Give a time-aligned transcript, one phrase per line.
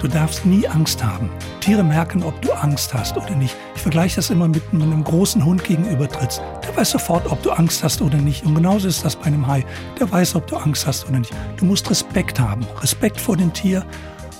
[0.00, 1.30] Du darfst nie Angst haben.
[1.60, 3.56] Tiere merken, ob du Angst hast oder nicht.
[3.74, 6.42] Ich vergleiche das immer mit einem großen Hund gegenüber trittst.
[6.62, 8.44] Der weiß sofort, ob du Angst hast oder nicht.
[8.44, 9.64] Und genauso ist das bei einem Hai.
[9.98, 11.32] Der weiß, ob du Angst hast oder nicht.
[11.56, 12.66] Du musst Respekt haben.
[12.82, 13.86] Respekt vor dem Tier,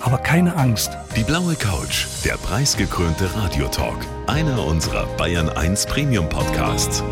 [0.01, 0.91] aber keine Angst.
[1.15, 4.05] Die blaue Couch, der preisgekrönte Radiotalk.
[4.27, 7.03] Einer unserer Bayern 1 Premium Podcasts.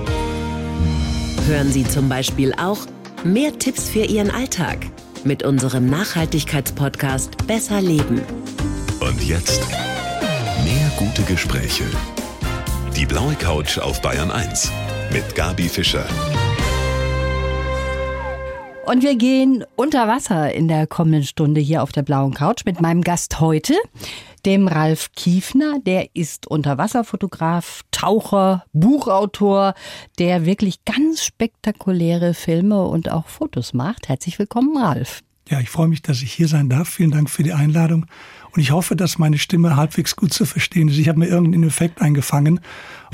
[1.47, 2.79] Hören Sie zum Beispiel auch
[3.23, 4.77] mehr Tipps für Ihren Alltag
[5.25, 8.21] mit unserem Nachhaltigkeitspodcast Besser Leben.
[8.99, 9.61] Und jetzt
[10.63, 11.85] mehr gute Gespräche.
[12.95, 14.71] Die blaue Couch auf Bayern 1
[15.11, 16.05] mit Gabi Fischer.
[18.85, 22.81] Und wir gehen unter Wasser in der kommenden Stunde hier auf der blauen Couch mit
[22.81, 23.73] meinem Gast heute,
[24.45, 25.79] dem Ralf Kiefner.
[25.79, 29.73] Der ist Unterwasserfotograf, Taucher, Buchautor,
[30.19, 34.07] der wirklich ganz spektakuläre Filme und auch Fotos macht.
[34.07, 35.24] Herzlich willkommen, Ralf.
[35.47, 36.89] Ja, ich freue mich, dass ich hier sein darf.
[36.89, 38.07] Vielen Dank für die Einladung.
[38.51, 40.97] Und ich hoffe, dass meine Stimme halbwegs gut zu verstehen ist.
[40.97, 42.61] Ich habe mir irgendeinen Effekt eingefangen.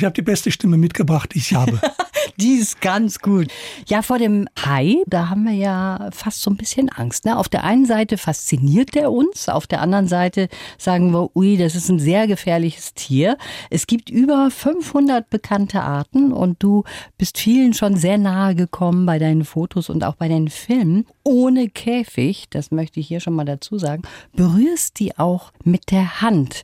[0.02, 1.80] Ich habe die beste Stimme mitgebracht, die ich habe.
[2.38, 3.50] die ist ganz gut.
[3.88, 7.24] Ja, vor dem Hai, da haben wir ja fast so ein bisschen Angst.
[7.24, 7.38] Ne?
[7.38, 10.50] Auf der einen Seite fasziniert der uns, auf der anderen Seite
[10.80, 13.38] sagen wir, ui, das ist ein sehr gefährliches Tier.
[13.70, 16.84] Es gibt über 500 bekannte Arten und du
[17.20, 21.06] bist vielen schon sehr nahe gekommen bei deinen Fotos und auch bei deinen Filmen.
[21.24, 24.02] Ohne Käfig, das möchte ich hier schon mal dazu sagen,
[24.36, 26.64] berührst die auch mit der Hand.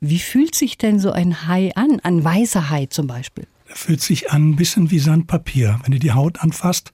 [0.00, 3.46] Wie fühlt sich denn so ein Hai an, ein weißer Hai zum Beispiel?
[3.68, 5.80] Er fühlt sich an ein bisschen wie Sandpapier.
[5.82, 6.92] Wenn du die Haut anfasst,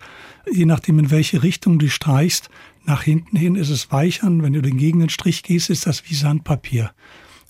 [0.51, 2.49] je nachdem in welche Richtung du streichst,
[2.85, 5.87] nach hinten hin ist es weicher und wenn du den gegen den Strich gehst, ist
[5.87, 6.93] das wie Sandpapier.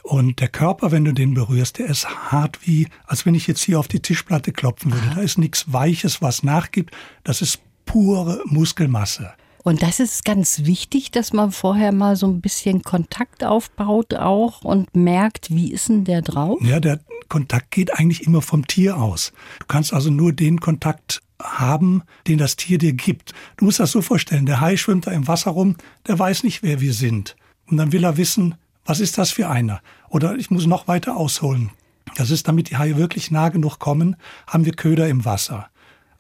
[0.03, 3.63] Und der Körper, wenn du den berührst, der ist hart wie, als wenn ich jetzt
[3.63, 5.13] hier auf die Tischplatte klopfen würde.
[5.15, 6.91] Da ist nichts Weiches, was nachgibt.
[7.23, 9.33] Das ist pure Muskelmasse.
[9.63, 14.63] Und das ist ganz wichtig, dass man vorher mal so ein bisschen Kontakt aufbaut auch
[14.63, 16.59] und merkt, wie ist denn der drauf?
[16.63, 19.33] Ja, der Kontakt geht eigentlich immer vom Tier aus.
[19.61, 23.33] Du kannst also nur den Kontakt haben, den das Tier dir gibt.
[23.57, 26.63] Du musst das so vorstellen, der Hai schwimmt da im Wasser rum, der weiß nicht,
[26.63, 27.37] wer wir sind.
[27.67, 29.81] Und dann will er wissen, was ist das für einer?
[30.09, 31.71] Oder ich muss noch weiter ausholen.
[32.17, 35.69] Das ist, damit die Haie wirklich nah genug kommen, haben wir Köder im Wasser.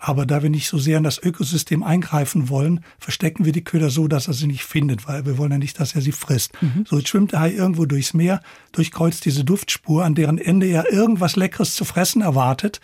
[0.05, 3.89] Aber da wir nicht so sehr in das Ökosystem eingreifen wollen, verstecken wir die Köder
[3.89, 6.61] so, dass er sie nicht findet, weil wir wollen ja nicht, dass er sie frisst.
[6.61, 6.85] Mhm.
[6.89, 8.41] So jetzt schwimmt der Hai irgendwo durchs Meer,
[8.73, 12.81] durchkreuzt diese Duftspur, an deren Ende er irgendwas Leckeres zu fressen erwartet.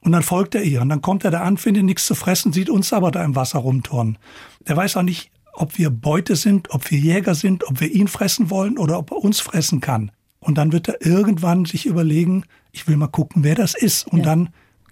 [0.00, 0.80] Und dann folgt er ihr.
[0.80, 3.36] Und dann kommt er da an, findet nichts zu fressen, sieht uns aber da im
[3.36, 4.16] Wasser rumturnen.
[4.66, 8.08] Der weiß auch nicht, ob wir Beute sind, ob wir Jäger sind, ob wir ihn
[8.08, 10.12] fressen wollen oder ob er uns fressen kann.
[10.40, 14.06] Und dann wird er irgendwann sich überlegen, ich will mal gucken, wer das ist.
[14.06, 14.24] Und ja.
[14.24, 14.48] dann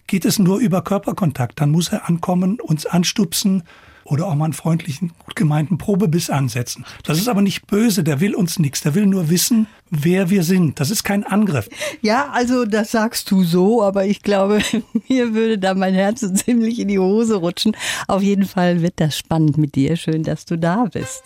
[0.07, 1.61] geht es nur über Körperkontakt.
[1.61, 3.63] Dann muss er ankommen, uns anstupsen
[4.07, 6.85] oder auch mal einen freundlichen, gut gemeinten Probebiss ansetzen.
[7.05, 10.43] Das ist aber nicht böse, der will uns nichts, der will nur wissen, wer wir
[10.43, 10.81] sind.
[10.81, 11.69] Das ist kein Angriff.
[12.03, 14.61] Ja, also das sagst du so, aber ich glaube,
[15.09, 17.77] mir würde da mein Herz so ziemlich in die Hose rutschen.
[18.07, 19.97] Auf jeden Fall wird das spannend mit dir.
[19.97, 21.23] Schön, dass du da bist.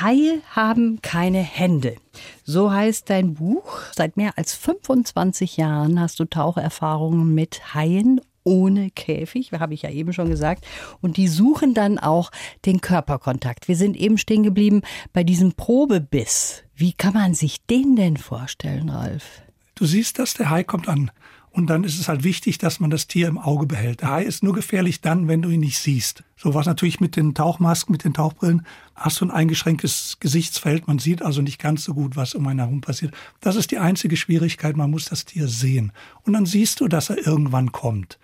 [0.00, 1.96] Haie haben keine Hände.
[2.44, 3.78] So heißt dein Buch.
[3.94, 9.90] Seit mehr als 25 Jahren hast du Taucherfahrungen mit Haien ohne Käfig, habe ich ja
[9.90, 10.66] eben schon gesagt.
[11.00, 12.30] Und die suchen dann auch
[12.64, 13.68] den Körperkontakt.
[13.68, 14.82] Wir sind eben stehen geblieben
[15.12, 16.64] bei diesem Probebiss.
[16.74, 19.42] Wie kann man sich den denn vorstellen, Ralf?
[19.74, 21.10] Du siehst das, der Hai kommt an.
[21.58, 24.02] Und dann ist es halt wichtig, dass man das Tier im Auge behält.
[24.02, 26.22] Der Hai ist nur gefährlich dann, wenn du ihn nicht siehst.
[26.36, 28.64] So was natürlich mit den Tauchmasken, mit den Tauchbrillen,
[28.94, 30.86] hast du ein eingeschränktes Gesichtsfeld.
[30.86, 33.12] Man sieht also nicht ganz so gut, was um einen herum passiert.
[33.40, 34.76] Das ist die einzige Schwierigkeit.
[34.76, 35.90] Man muss das Tier sehen.
[36.22, 38.20] Und dann siehst du, dass er irgendwann kommt.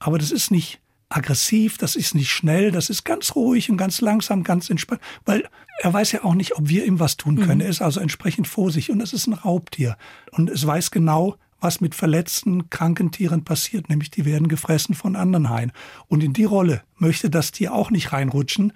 [0.00, 4.00] Aber das ist nicht aggressiv, das ist nicht schnell, das ist ganz ruhig und ganz
[4.00, 5.48] langsam, ganz entspannt, weil
[5.78, 7.58] er weiß ja auch nicht, ob wir ihm was tun können.
[7.58, 7.60] Mhm.
[7.60, 9.96] Er ist also entsprechend vorsichtig und es ist ein Raubtier.
[10.32, 15.16] Und es weiß genau, was mit verletzten, kranken Tieren passiert, nämlich die werden gefressen von
[15.16, 15.72] anderen Haien.
[16.08, 18.72] Und in die Rolle möchte das Tier auch nicht reinrutschen.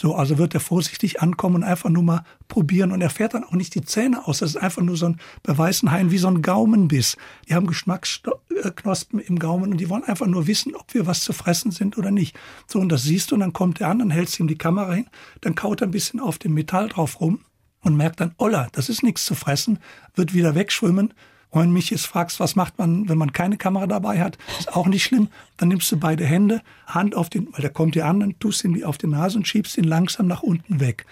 [0.00, 3.42] So, also wird er vorsichtig ankommen und einfach nur mal probieren und er fährt dann
[3.42, 4.38] auch nicht die Zähne aus.
[4.38, 7.16] Das ist einfach nur so ein bei weißen Haien wie so ein Gaumenbiss.
[7.48, 11.32] Die haben Geschmacksknospen im Gaumen und die wollen einfach nur wissen, ob wir was zu
[11.32, 12.38] fressen sind oder nicht.
[12.68, 14.58] So, und das siehst du und dann kommt er an, dann hältst du ihm die
[14.58, 15.08] Kamera hin,
[15.40, 17.40] dann kaut er ein bisschen auf dem Metall drauf rum
[17.80, 19.80] und merkt dann, Olla, das ist nichts zu fressen,
[20.14, 21.12] wird wieder wegschwimmen
[21.50, 24.74] und wenn mich jetzt fragst, was macht man, wenn man keine Kamera dabei hat, ist
[24.74, 25.28] auch nicht schlimm.
[25.56, 28.64] Dann nimmst du beide Hände, Hand auf den, weil der kommt dir an, dann tust
[28.64, 31.06] ihn wie auf die Nase und schiebst ihn langsam nach unten weg.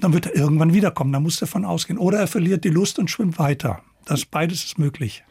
[0.00, 1.98] Dann wird er irgendwann wiederkommen, da musst du davon ausgehen.
[1.98, 3.82] Oder er verliert die Lust und schwimmt weiter.
[4.10, 5.22] Das beides ist möglich.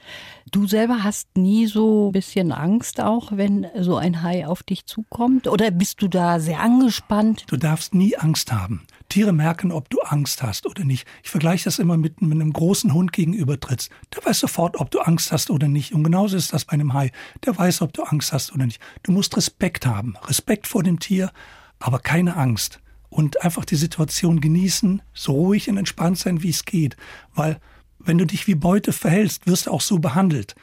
[0.54, 4.86] Du selber hast nie so ein bisschen Angst auch, wenn so ein Hai auf dich
[4.86, 5.50] zukommt?
[5.50, 7.44] Oder bist du da sehr angespannt?
[7.48, 8.84] Du darfst nie Angst haben.
[9.10, 11.06] Tiere merken, ob du Angst hast oder nicht.
[11.24, 13.92] Ich vergleiche das immer mit, mit einem großen Hund gegenüber trittst.
[14.16, 15.92] Der weiß sofort, ob du Angst hast oder nicht.
[15.94, 17.12] Und genauso ist das bei einem Hai.
[17.46, 18.80] Der weiß, ob du Angst hast oder nicht.
[19.04, 20.16] Du musst Respekt haben.
[20.26, 21.34] Respekt vor dem Tier,
[21.80, 22.80] aber keine Angst.
[23.10, 26.96] Und einfach die Situation genießen, so ruhig und entspannt sein, wie es geht.
[27.36, 27.60] Weil
[28.00, 30.56] wenn du dich wie Beute verhältst, wirst du auch so behandelt.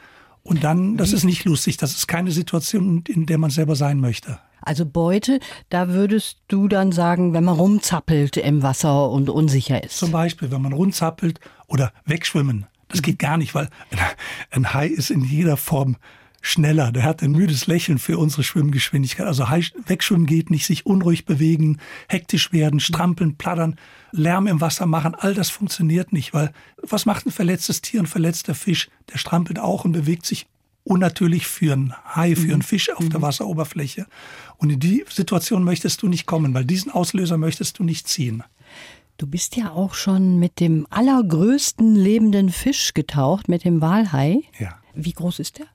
[0.43, 3.99] Und dann, das ist nicht lustig, das ist keine Situation, in der man selber sein
[3.99, 4.39] möchte.
[4.61, 5.39] Also Beute,
[5.69, 9.97] da würdest du dann sagen, wenn man rumzappelt im Wasser und unsicher ist.
[9.97, 12.65] Zum Beispiel, wenn man rumzappelt oder wegschwimmen.
[12.87, 13.69] Das geht gar nicht, weil
[14.51, 15.97] ein Hai ist in jeder Form
[16.41, 16.91] schneller.
[16.91, 19.27] Der hat ein müdes Lächeln für unsere Schwimmgeschwindigkeit.
[19.27, 23.75] Also wegschwimmen geht nicht, sich unruhig bewegen, hektisch werden, strampeln, plattern,
[24.11, 25.15] Lärm im Wasser machen.
[25.15, 26.51] All das funktioniert nicht, weil
[26.81, 28.89] was macht ein verletztes Tier, ein verletzter Fisch?
[29.11, 30.47] Der strampelt auch und bewegt sich
[30.83, 32.61] unnatürlich für einen Hai, für einen mhm.
[32.61, 33.23] Fisch auf der mhm.
[33.23, 34.07] Wasseroberfläche.
[34.57, 38.43] Und in die Situation möchtest du nicht kommen, weil diesen Auslöser möchtest du nicht ziehen.
[39.17, 44.41] Du bist ja auch schon mit dem allergrößten lebenden Fisch getaucht, mit dem Walhai.
[44.59, 44.77] Ja.
[44.93, 45.65] Wie groß ist der?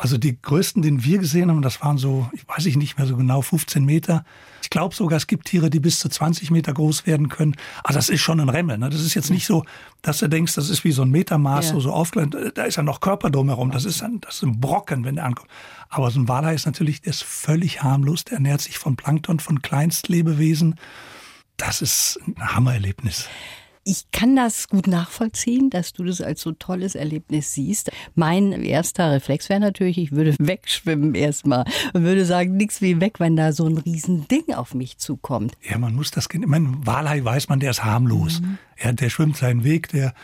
[0.00, 3.06] Also die größten, den wir gesehen haben, das waren so, ich weiß ich nicht mehr
[3.08, 4.24] so genau, 15 Meter.
[4.62, 7.56] Ich glaube sogar, es gibt Tiere, die bis zu 20 Meter groß werden können.
[7.82, 8.78] Also das ist schon ein Remmel.
[8.78, 8.90] Ne?
[8.90, 9.64] Das ist jetzt nicht so,
[10.00, 11.80] dass du denkst, das ist wie so ein Metermaß, ja.
[11.80, 12.36] so, aufgelegt.
[12.54, 13.72] Da ist ja noch Körper drumherum.
[13.72, 15.50] Das ist, ein, das ist ein Brocken, wenn der ankommt.
[15.88, 18.24] Aber so ein Walhai ist natürlich, der ist völlig harmlos.
[18.24, 20.76] Der ernährt sich von Plankton, von Kleinstlebewesen.
[21.56, 23.28] Das ist ein Hammererlebnis.
[23.84, 27.90] Ich kann das gut nachvollziehen, dass du das als so tolles Erlebnis siehst.
[28.14, 33.20] Mein erster Reflex wäre natürlich, ich würde wegschwimmen erstmal und würde sagen, nichts wie weg,
[33.20, 35.54] wenn da so ein Riesending auf mich zukommt.
[35.68, 38.40] Ja, man muss das, ich meine, Walhai weiß man, der ist harmlos.
[38.40, 38.58] Mhm.
[38.82, 40.14] Ja, der schwimmt seinen Weg, der,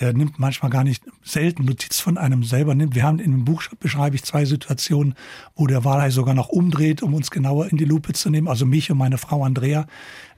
[0.00, 2.94] der nimmt manchmal gar nicht selten Notiz von einem selber nimmt.
[2.94, 5.14] Wir haben in dem Buch beschreibe ich zwei Situationen,
[5.54, 8.66] wo der Walhai sogar noch umdreht, um uns genauer in die Lupe zu nehmen, also
[8.66, 9.86] mich und meine Frau Andrea.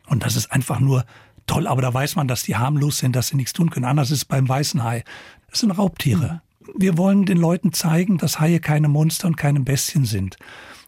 [0.07, 1.05] Und das ist einfach nur
[1.47, 3.85] toll, aber da weiß man, dass die harmlos sind, dass sie nichts tun können.
[3.85, 5.05] Anders ist es beim weißen Hai.
[5.51, 6.43] Das sind Raubtiere.
[6.61, 6.73] Mhm.
[6.77, 10.37] Wir wollen den Leuten zeigen, dass Haie keine Monster und keine Bestien sind.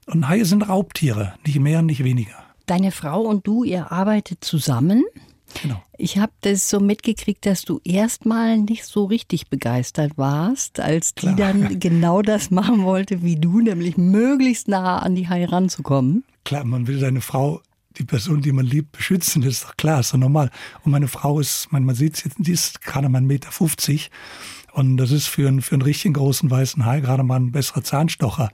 [0.06, 2.34] Und Haie sind Raubtiere, nicht mehr und nicht weniger.
[2.66, 5.04] Deine Frau und du, ihr arbeitet zusammen.
[5.62, 5.82] Genau.
[5.96, 11.26] Ich habe das so mitgekriegt, dass du erstmal nicht so richtig begeistert warst, als die
[11.26, 11.36] Klar.
[11.36, 16.24] dann genau das machen wollte wie du, nämlich möglichst nah an die Hai ranzukommen.
[16.44, 17.60] Klar, man will seine Frau
[17.98, 19.42] die Person, die man liebt, beschützen.
[19.42, 20.50] Das ist doch klar, ist doch normal.
[20.84, 23.50] Und meine Frau ist, man, man sieht jetzt, die ist gerade mal 1,50 Meter.
[23.50, 24.10] 50.
[24.72, 27.82] Und das ist für einen, für einen richtigen großen weißen Hai gerade mal ein besserer
[27.82, 28.50] Zahnstocher.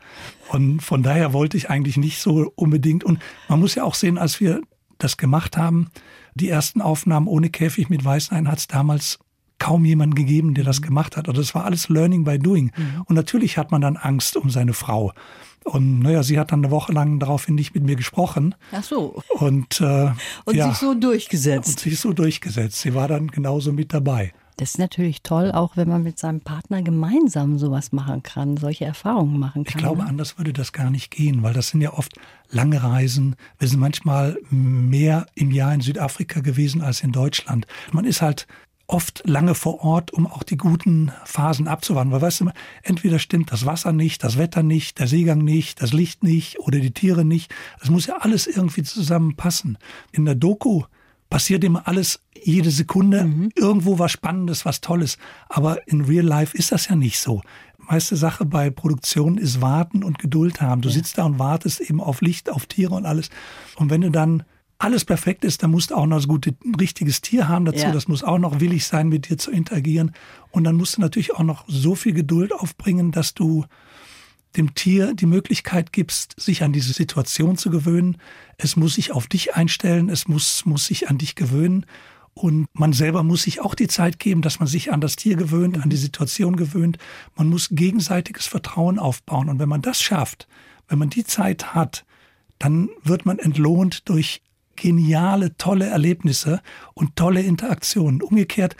[0.48, 3.04] Und von daher wollte ich eigentlich nicht so unbedingt.
[3.04, 3.18] Und
[3.48, 4.62] man muss ja auch sehen, als wir
[4.98, 5.88] das gemacht haben,
[6.34, 9.18] die ersten Aufnahmen ohne Käfig mit weißen Haien hat es damals
[9.58, 11.28] kaum jemanden gegeben, der das gemacht hat.
[11.28, 12.72] Also das war alles Learning by Doing.
[12.76, 13.02] Mhm.
[13.06, 15.12] Und natürlich hat man dann Angst um seine Frau.
[15.64, 18.54] Und naja, sie hat dann eine Woche lang daraufhin nicht mit mir gesprochen.
[18.72, 19.22] Ach so.
[19.30, 20.10] Und, äh,
[20.44, 21.68] und ja, sich so durchgesetzt.
[21.68, 22.80] Und sich so durchgesetzt.
[22.82, 24.32] Sie war dann genauso mit dabei.
[24.56, 28.84] Das ist natürlich toll, auch wenn man mit seinem Partner gemeinsam sowas machen kann, solche
[28.84, 29.74] Erfahrungen machen kann.
[29.74, 30.08] Ich glaube, ne?
[30.08, 32.12] anders würde das gar nicht gehen, weil das sind ja oft
[32.50, 33.34] lange Reisen.
[33.58, 37.66] Wir sind manchmal mehr im Jahr in Südafrika gewesen als in Deutschland.
[37.90, 38.46] Man ist halt
[38.86, 42.12] oft lange vor Ort, um auch die guten Phasen abzuwarten.
[42.12, 42.50] Weil weißt du,
[42.82, 46.78] entweder stimmt das Wasser nicht, das Wetter nicht, der Seegang nicht, das Licht nicht oder
[46.78, 47.54] die Tiere nicht.
[47.80, 49.78] Das muss ja alles irgendwie zusammenpassen.
[50.12, 50.84] In der Doku
[51.30, 53.24] passiert immer alles jede Sekunde.
[53.24, 53.50] Mhm.
[53.56, 55.18] Irgendwo was Spannendes, was Tolles.
[55.48, 57.42] Aber in Real Life ist das ja nicht so.
[57.78, 60.80] Meiste Sache bei Produktion ist warten und Geduld haben.
[60.80, 60.94] Du ja.
[60.94, 63.30] sitzt da und wartest eben auf Licht, auf Tiere und alles.
[63.76, 64.44] Und wenn du dann
[64.78, 67.84] alles perfekt ist, dann musst du auch noch das gute, ein richtiges Tier haben dazu.
[67.84, 67.92] Ja.
[67.92, 70.12] Das muss auch noch willig sein, mit dir zu interagieren.
[70.50, 73.64] Und dann musst du natürlich auch noch so viel Geduld aufbringen, dass du
[74.56, 78.18] dem Tier die Möglichkeit gibst, sich an diese Situation zu gewöhnen.
[78.56, 81.86] Es muss sich auf dich einstellen, es muss, muss sich an dich gewöhnen.
[82.34, 85.36] Und man selber muss sich auch die Zeit geben, dass man sich an das Tier
[85.36, 86.98] gewöhnt, an die Situation gewöhnt.
[87.36, 89.48] Man muss gegenseitiges Vertrauen aufbauen.
[89.48, 90.48] Und wenn man das schafft,
[90.88, 92.04] wenn man die Zeit hat,
[92.58, 94.42] dann wird man entlohnt durch
[94.76, 96.60] geniale, tolle Erlebnisse
[96.94, 98.22] und tolle Interaktionen.
[98.22, 98.76] Umgekehrt,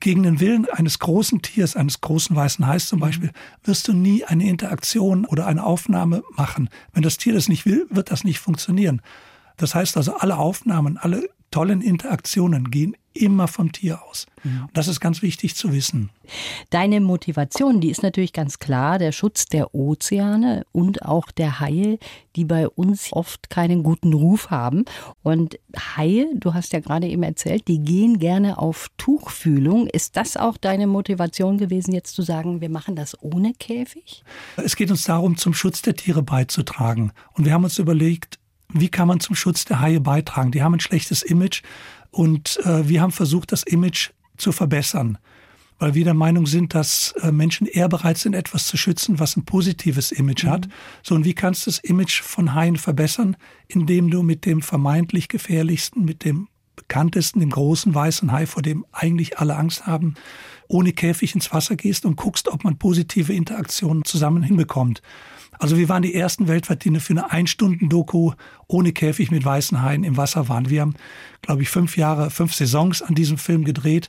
[0.00, 3.30] gegen den Willen eines großen Tiers, eines großen weißen Hais zum Beispiel,
[3.64, 6.68] wirst du nie eine Interaktion oder eine Aufnahme machen.
[6.92, 9.00] Wenn das Tier das nicht will, wird das nicht funktionieren.
[9.56, 14.26] Das heißt also, alle Aufnahmen, alle tollen Interaktionen gehen immer vom Tier aus.
[14.44, 14.64] Mhm.
[14.64, 16.10] Und das ist ganz wichtig zu wissen.
[16.68, 21.98] Deine Motivation, die ist natürlich ganz klar, der Schutz der Ozeane und auch der Haie,
[22.36, 24.84] die bei uns oft keinen guten Ruf haben.
[25.22, 25.58] Und
[25.96, 29.86] Haie, du hast ja gerade eben erzählt, die gehen gerne auf Tuchfühlung.
[29.86, 34.24] Ist das auch deine Motivation gewesen, jetzt zu sagen, wir machen das ohne Käfig?
[34.58, 37.12] Es geht uns darum, zum Schutz der Tiere beizutragen.
[37.32, 38.38] Und wir haben uns überlegt,
[38.80, 40.50] wie kann man zum Schutz der Haie beitragen?
[40.50, 41.62] Die haben ein schlechtes Image
[42.10, 45.18] und äh, wir haben versucht, das Image zu verbessern,
[45.78, 49.36] weil wir der Meinung sind, dass äh, Menschen eher bereit sind, etwas zu schützen, was
[49.36, 50.50] ein positives Image mhm.
[50.50, 50.68] hat.
[51.02, 53.36] So, und wie kannst du das Image von Haien verbessern,
[53.68, 58.84] indem du mit dem vermeintlich gefährlichsten, mit dem bekanntesten, dem großen weißen Hai, vor dem
[58.92, 60.14] eigentlich alle Angst haben,
[60.68, 65.02] ohne Käfig ins Wasser gehst und guckst, ob man positive Interaktionen zusammen hinbekommt.
[65.58, 68.32] Also wir waren die ersten weltweit, die für eine Ein-Stunden-Doku
[68.66, 70.68] ohne Käfig mit weißen Haien im Wasser waren.
[70.68, 70.94] Wir haben,
[71.40, 74.08] glaube ich, fünf Jahre, fünf Saisons an diesem Film gedreht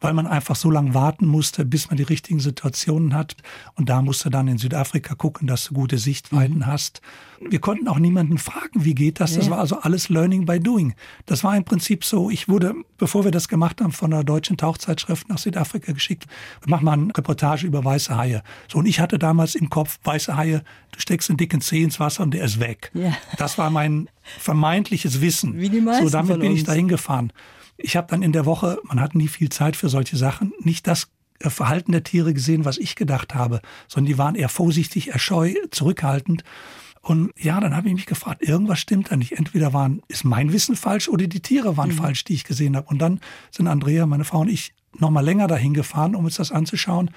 [0.00, 3.36] weil man einfach so lange warten musste, bis man die richtigen Situationen hat.
[3.74, 6.66] Und da musste dann in Südafrika gucken, dass du gute Sichtweiten mhm.
[6.66, 7.00] hast.
[7.48, 9.34] Wir konnten auch niemanden fragen, wie geht das?
[9.34, 10.94] Das war also alles Learning by Doing.
[11.24, 14.58] Das war im Prinzip so, ich wurde, bevor wir das gemacht haben, von einer deutschen
[14.58, 16.26] Tauchzeitschrift nach Südafrika geschickt.
[16.62, 18.42] Wir machen mal eine Reportage über weiße Haie.
[18.68, 21.98] So, und ich hatte damals im Kopf, weiße Haie, du steckst einen dicken Zeh ins
[21.98, 22.90] Wasser und der ist weg.
[22.92, 23.16] Ja.
[23.38, 25.58] Das war mein vermeintliches Wissen.
[25.58, 27.32] Wie die meisten so, damit bin ich dahin gefahren.
[27.82, 30.86] Ich habe dann in der Woche, man hat nie viel Zeit für solche Sachen, nicht
[30.86, 31.08] das
[31.40, 35.54] äh, Verhalten der Tiere gesehen, was ich gedacht habe, sondern die waren eher vorsichtig, erscheu,
[35.70, 36.44] zurückhaltend.
[37.02, 39.32] Und ja, dann habe ich mich gefragt, irgendwas stimmt da nicht.
[39.32, 41.96] Entweder waren, ist mein Wissen falsch oder die Tiere waren mhm.
[41.96, 42.88] falsch, die ich gesehen habe.
[42.88, 43.20] Und dann
[43.50, 47.10] sind Andrea, meine Frau und ich noch mal länger dahin gefahren, um uns das anzuschauen.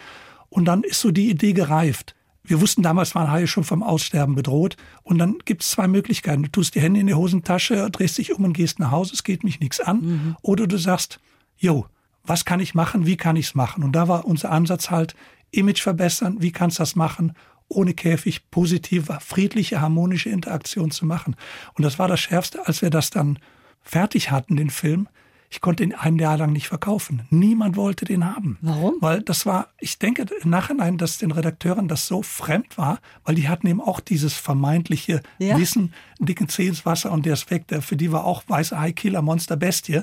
[0.50, 2.15] Und dann ist so die Idee gereift.
[2.44, 4.76] Wir wussten damals, waren Haie schon vom Aussterben bedroht.
[5.04, 6.44] Und dann gibt es zwei Möglichkeiten.
[6.44, 9.24] Du tust die Hände in die Hosentasche, drehst dich um und gehst nach Hause, es
[9.24, 10.02] geht mich nichts an.
[10.02, 10.36] Mhm.
[10.42, 11.20] Oder du sagst,
[11.58, 11.86] jo,
[12.24, 13.84] was kann ich machen, wie kann ich es machen?
[13.84, 15.16] Und da war unser Ansatz halt,
[15.52, 17.34] Image verbessern, wie kannst du das machen,
[17.68, 21.36] ohne Käfig positive, friedliche, harmonische Interaktion zu machen.
[21.76, 23.40] Und das war das Schärfste, als wir das dann
[23.82, 25.08] fertig hatten, den Film,
[25.54, 27.28] ich konnte ihn ein Jahr lang nicht verkaufen.
[27.30, 28.58] Niemand wollte den haben.
[28.62, 28.96] Warum?
[29.02, 33.36] Weil das war, ich denke im Nachhinein, dass den Redakteuren das so fremd war, weil
[33.36, 35.56] die hatten eben auch dieses vermeintliche ja.
[35.56, 37.68] Wissen, dicken Zeh ins Wasser und der ist weg.
[37.68, 40.02] Der, für die war auch weiße High Killer Monster Bestie.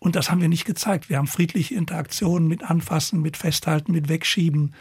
[0.00, 1.08] Und das haben wir nicht gezeigt.
[1.08, 4.74] Wir haben friedliche Interaktionen mit Anfassen, mit Festhalten, mit Wegschieben.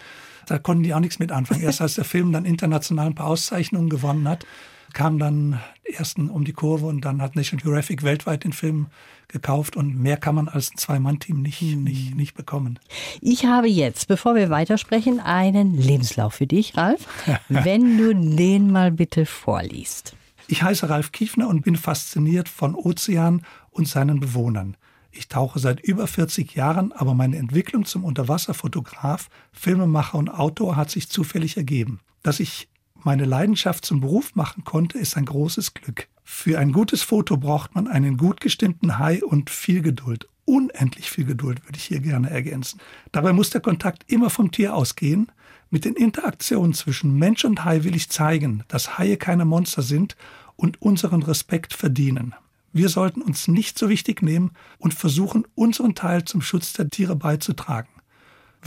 [0.47, 1.61] Da konnten die auch nichts mit anfangen.
[1.61, 4.47] Erst als der Film dann international ein paar Auszeichnungen gewonnen hat,
[4.93, 8.87] kam dann ersten um die Kurve und dann hat National Geographic weltweit den Film
[9.27, 11.83] gekauft und mehr kann man als ein Zwei-Mann-Team nicht, hm.
[11.83, 12.79] nicht, nicht bekommen.
[13.21, 17.07] Ich habe jetzt, bevor wir weitersprechen, einen Lebenslauf für dich, Ralf.
[17.49, 20.15] wenn du den mal bitte vorliest.
[20.47, 24.77] Ich heiße Ralf Kiefner und bin fasziniert von Ozean und seinen Bewohnern.
[25.11, 30.89] Ich tauche seit über 40 Jahren, aber meine Entwicklung zum Unterwasserfotograf, Filmemacher und Autor hat
[30.89, 31.99] sich zufällig ergeben.
[32.23, 32.69] Dass ich
[33.07, 36.09] meine Leidenschaft zum Beruf machen konnte, ist ein großes Glück.
[36.25, 40.27] Für ein gutes Foto braucht man einen gut gestimmten Hai und viel Geduld.
[40.43, 42.81] Unendlich viel Geduld würde ich hier gerne ergänzen.
[43.13, 45.31] Dabei muss der Kontakt immer vom Tier ausgehen.
[45.69, 50.17] Mit den Interaktionen zwischen Mensch und Hai will ich zeigen, dass Haie keine Monster sind
[50.57, 52.35] und unseren Respekt verdienen.
[52.73, 57.15] Wir sollten uns nicht so wichtig nehmen und versuchen, unseren Teil zum Schutz der Tiere
[57.15, 57.87] beizutragen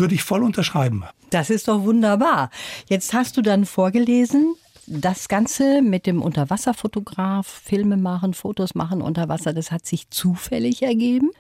[0.01, 1.05] würde ich voll unterschreiben.
[1.31, 2.51] Das ist doch wunderbar.
[2.89, 9.29] Jetzt hast du dann vorgelesen, das Ganze mit dem Unterwasserfotograf, Filme machen, Fotos machen unter
[9.29, 11.31] Wasser, das hat sich zufällig ergeben?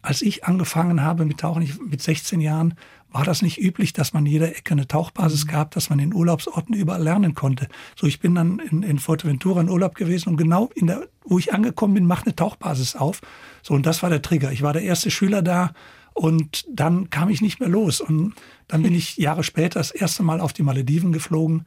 [0.00, 2.74] Als ich angefangen habe mit Tauchen, mit 16 Jahren,
[3.10, 5.50] war das nicht üblich, dass man in jeder Ecke eine Tauchbasis mhm.
[5.50, 7.68] gab, dass man in Urlaubsorten überall lernen konnte.
[7.96, 11.38] So, ich bin dann in, in Fuerteventura in Urlaub gewesen und genau in der, wo
[11.38, 13.20] ich angekommen bin, macht eine Tauchbasis auf.
[13.62, 14.52] So, und das war der Trigger.
[14.52, 15.72] Ich war der erste Schüler da
[16.14, 18.00] und dann kam ich nicht mehr los.
[18.00, 18.34] Und
[18.68, 21.66] dann bin ich Jahre später das erste Mal auf die Malediven geflogen.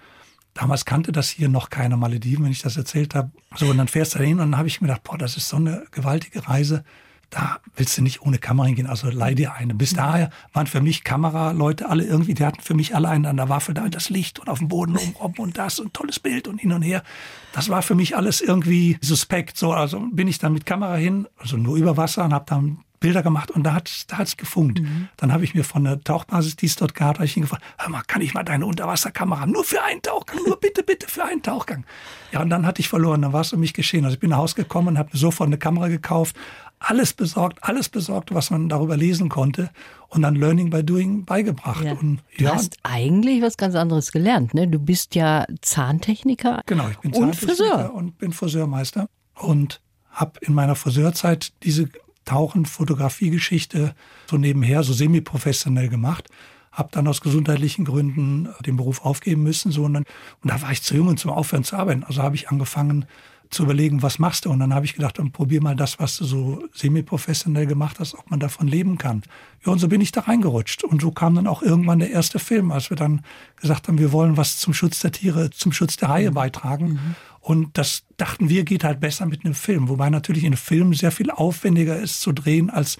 [0.53, 3.29] Damals kannte das hier noch keine Malediven, wenn ich das erzählt habe.
[3.55, 5.37] So, und dann fährst du da hin und dann habe ich mir gedacht, boah, das
[5.37, 6.83] ist so eine gewaltige Reise.
[7.29, 9.75] Da willst du nicht ohne Kamera hingehen, also leih dir eine.
[9.75, 13.35] Bis daher waren für mich Kameraleute alle irgendwie, die hatten für mich alle einen an
[13.35, 16.47] der Waffe, da das Licht und auf dem Boden rumrobben und das und tolles Bild
[16.47, 17.03] und hin und her.
[17.51, 19.57] Das war für mich alles irgendwie suspekt.
[19.57, 22.79] So, also bin ich dann mit Kamera hin, also nur über Wasser und habe dann
[22.99, 24.81] Bilder gemacht und da hat da hat's gefunkt.
[24.81, 25.09] Mhm.
[25.17, 27.89] Dann habe ich mir von der Tauchbasis, die es dort gab, ich ihn gefragt, hör
[27.89, 31.41] mal, kann ich mal deine Unterwasserkamera nur für einen Tauchgang, nur bitte, bitte für einen
[31.41, 31.85] Tauchgang.
[32.31, 34.03] Ja, und dann hatte ich verloren, dann war es um mich geschehen.
[34.05, 36.35] Also ich bin nach Hause gekommen und habe mir sofort eine Kamera gekauft,
[36.79, 39.69] alles besorgt, alles besorgt, was man darüber lesen konnte
[40.09, 41.83] und dann Learning by Doing beigebracht.
[41.83, 41.93] Ja.
[41.93, 44.67] Und, ja, du hast eigentlich was ganz anderes gelernt, ne?
[44.67, 50.39] Du bist ja Zahntechniker genau, ich bin und Zahntechniker Friseur und bin Friseurmeister und habe
[50.41, 51.89] in meiner Friseurzeit diese
[52.27, 53.95] Tauchen-Fotografie-Geschichte
[54.29, 56.29] so nebenher, so semi-professionell gemacht.
[56.71, 59.71] Habe dann aus gesundheitlichen Gründen den Beruf aufgeben müssen.
[59.71, 60.03] So, und, dann,
[60.43, 62.03] und da war ich zu jung und zum Aufhören zu arbeiten.
[62.03, 63.05] Also habe ich angefangen,
[63.49, 64.51] zu überlegen, was machst du?
[64.51, 68.15] Und dann habe ich gedacht, dann probier mal das, was du so semi-professionell gemacht hast,
[68.15, 69.23] ob man davon leben kann.
[69.65, 70.83] Ja, und so bin ich da reingerutscht.
[70.83, 73.21] Und so kam dann auch irgendwann der erste Film, als wir dann
[73.55, 76.87] gesagt haben, wir wollen was zum Schutz der Tiere, zum Schutz der Haie beitragen.
[76.87, 77.15] Mhm.
[77.47, 79.87] Und das dachten wir, geht halt besser mit einem Film.
[79.87, 82.97] Wobei natürlich ein Film sehr viel aufwendiger ist zu drehen als,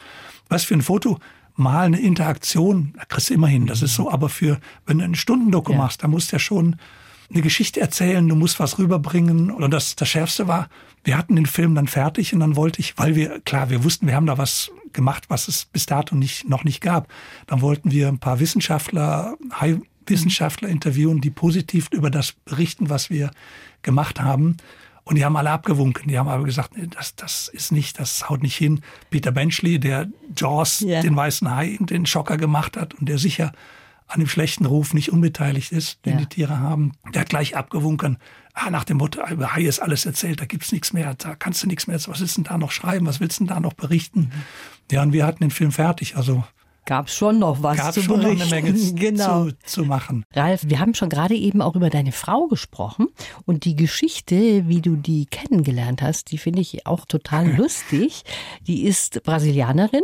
[0.48, 1.20] was für ein Foto?
[1.58, 3.68] Mal eine Interaktion, da kriegst du immer hin.
[3.68, 5.78] Das ist so, aber für, wenn du ein Stundendoku ja.
[5.80, 6.78] machst, da musst du ja schon
[7.30, 9.52] eine Geschichte erzählen, du musst was rüberbringen.
[9.52, 10.70] Und das, das Schärfste war,
[11.04, 14.08] wir hatten den Film dann fertig und dann wollte ich, weil wir, klar, wir wussten,
[14.08, 17.10] wir haben da was gemacht, was es bis dato nicht, noch nicht gab.
[17.48, 19.36] Dann wollten wir ein paar Wissenschaftler,
[20.08, 23.32] High-Wissenschaftler interviewen, die positiv über das berichten, was wir
[23.82, 24.58] gemacht haben.
[25.04, 26.10] Und die haben alle abgewunken.
[26.10, 28.82] Die haben aber gesagt, nee, das, das ist nicht, das haut nicht hin.
[29.10, 31.02] Peter Benchley, der Jaws, yeah.
[31.02, 33.54] den weißen Hai, den Schocker gemacht hat und der sicher
[34.08, 36.20] an dem schlechten Ruf nicht unbeteiligt ist, den ja.
[36.20, 36.94] die Tiere haben.
[37.14, 38.18] Der hat gleich abgewunken,
[38.54, 41.62] ah, nach dem Motto, über Hai ist alles erzählt, da gibt's nichts mehr, da kannst
[41.64, 43.60] du nichts mehr, was willst du denn da noch schreiben, was willst du denn da
[43.60, 44.20] noch berichten?
[44.20, 44.32] Mhm.
[44.92, 46.46] Ja, und wir hatten den Film fertig, also
[46.88, 48.50] gab schon noch was gab zu schon berichten.
[48.50, 49.46] Noch eine Menge genau.
[49.46, 50.24] zu, zu machen.
[50.34, 53.10] Ralf, wir haben schon gerade eben auch über deine Frau gesprochen
[53.46, 58.24] und die Geschichte, wie du die kennengelernt hast, die finde ich auch total lustig.
[58.66, 60.02] Die ist Brasilianerin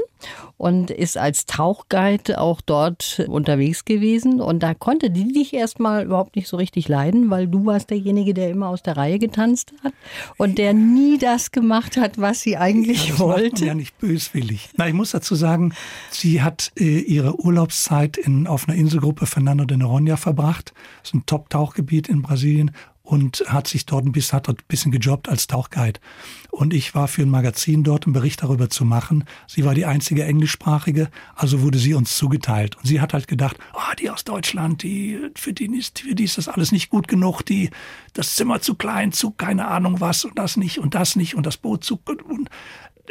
[0.58, 6.36] und ist als Tauchguide auch dort unterwegs gewesen und da konnte die dich erstmal überhaupt
[6.36, 9.94] nicht so richtig leiden, weil du warst derjenige, der immer aus der Reihe getanzt hat
[10.38, 13.44] und der nie das gemacht hat, was sie eigentlich das wollte.
[13.44, 14.70] Macht man ja nicht böswillig.
[14.75, 15.74] Na, ich muss dazu sagen,
[16.12, 20.74] sie hat äh, ihre Urlaubszeit in, auf einer Inselgruppe Fernando de Noronha verbracht.
[21.01, 22.72] Das ist ein Top-Tauchgebiet in Brasilien
[23.03, 26.00] und hat sich dort ein bisschen, hat dort ein bisschen gejobbt als Tauchguide.
[26.51, 29.25] Und ich war für ein Magazin dort, einen Bericht darüber zu machen.
[29.46, 32.77] Sie war die einzige englischsprachige, also wurde sie uns zugeteilt.
[32.77, 36.15] Und sie hat halt gedacht, ah, oh, die aus Deutschland, die, für die ist, für
[36.15, 37.72] die ist das alles nicht gut genug, die,
[38.13, 41.46] das Zimmer zu klein, zu keine Ahnung was und das nicht und das nicht und
[41.46, 42.50] das Boot zu, und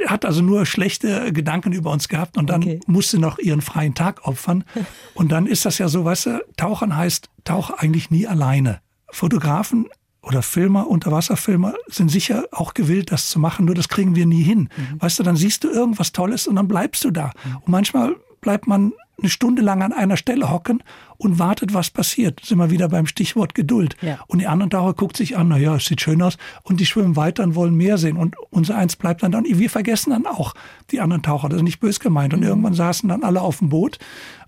[0.06, 2.80] hat also nur schlechte Gedanken über uns gehabt und dann okay.
[2.86, 4.64] musste noch ihren freien Tag opfern.
[5.14, 8.80] Und dann ist das ja so, weißt du, Tauchern heißt, tauch eigentlich nie alleine.
[9.10, 9.88] Fotografen
[10.22, 14.42] oder Filmer, Unterwasserfilmer sind sicher auch gewillt, das zu machen, nur das kriegen wir nie
[14.42, 14.70] hin.
[14.76, 15.02] Mhm.
[15.02, 17.26] Weißt du, dann siehst du irgendwas Tolles und dann bleibst du da.
[17.44, 17.56] Mhm.
[17.56, 20.82] Und manchmal bleibt man eine Stunde lang an einer Stelle hocken
[21.16, 22.40] und wartet, was passiert.
[22.44, 23.96] Sind wir wieder beim Stichwort Geduld.
[24.02, 24.18] Ja.
[24.26, 26.36] Und die anderen Taucher guckt sich an, na ja, es sieht schön aus.
[26.62, 28.16] Und die schwimmen weiter und wollen mehr sehen.
[28.16, 29.38] Und unser eins bleibt dann da.
[29.38, 30.54] Und wir vergessen dann auch
[30.90, 31.48] die anderen Taucher.
[31.48, 32.34] Das ist nicht bös gemeint.
[32.34, 32.46] Und mhm.
[32.46, 33.98] irgendwann saßen dann alle auf dem Boot.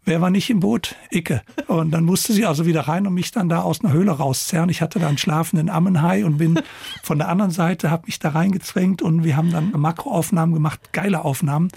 [0.06, 0.96] Wer war nicht im Boot?
[1.10, 1.40] Icke.
[1.66, 4.68] Und dann musste sie also wieder rein und mich dann da aus einer Höhle rauszerren.
[4.68, 6.60] Ich hatte da einen schlafenden Ammenhai und bin
[7.02, 11.24] von der anderen Seite, habe mich da reingezwängt und wir haben dann Makroaufnahmen gemacht, geile
[11.24, 11.68] Aufnahmen.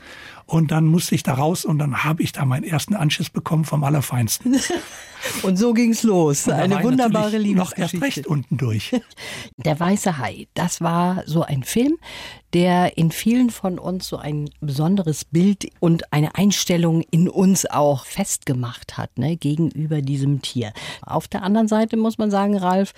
[0.48, 3.66] Und dann musste ich da raus und dann habe ich da meinen ersten Anschiss bekommen
[3.66, 4.56] vom Allerfeinsten.
[5.44, 6.48] Und so ging's los.
[6.48, 7.98] Eine wunderbare Liebesgeschichte.
[7.98, 8.96] Noch erst recht unten durch.
[9.58, 11.98] Der Weiße Hai, das war so ein Film,
[12.54, 18.06] der in vielen von uns so ein besonderes Bild und eine Einstellung in uns auch
[18.06, 20.72] festgemacht hat, ne, gegenüber diesem Tier.
[21.02, 22.94] Auf der anderen Seite muss man sagen, Ralf,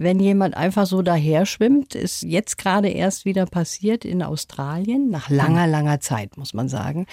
[0.00, 5.28] wenn jemand einfach so daher schwimmt, ist jetzt gerade erst wieder passiert in Australien, nach
[5.28, 7.06] langer, langer Zeit, muss man sagen,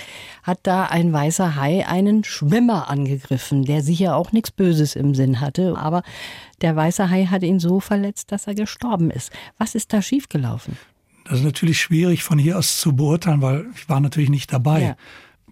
[0.43, 5.41] hat da ein weißer Hai einen Schwimmer angegriffen, der sicher auch nichts Böses im Sinn
[5.41, 6.03] hatte, aber
[6.61, 9.31] der weiße Hai hat ihn so verletzt, dass er gestorben ist.
[9.57, 10.77] Was ist da schiefgelaufen?
[11.23, 14.81] Das ist natürlich schwierig von hier aus zu beurteilen, weil ich war natürlich nicht dabei.
[14.81, 14.95] Ja.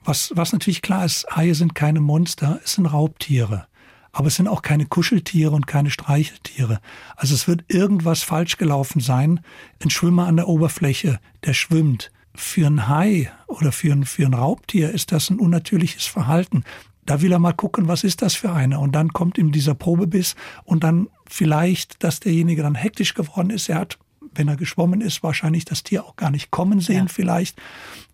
[0.06, 3.66] Was, was natürlich klar ist, Haie sind keine Monster, es sind Raubtiere.
[4.14, 6.80] Aber es sind auch keine Kuscheltiere und keine Streicheltiere.
[7.16, 9.42] Also es wird irgendwas falsch gelaufen sein.
[9.84, 12.12] Ein Schwimmer an der Oberfläche, der schwimmt.
[12.36, 16.64] Für ein Hai oder für ein, für ein Raubtier ist das ein unnatürliches Verhalten.
[17.06, 18.80] Da will er mal gucken, was ist das für eine?
[18.80, 23.68] Und dann kommt ihm dieser Probebiss und dann vielleicht, dass derjenige dann hektisch geworden ist.
[23.68, 23.98] Er hat,
[24.36, 27.14] wenn er geschwommen ist, wahrscheinlich das Tier auch gar nicht kommen sehen ja.
[27.14, 27.62] vielleicht,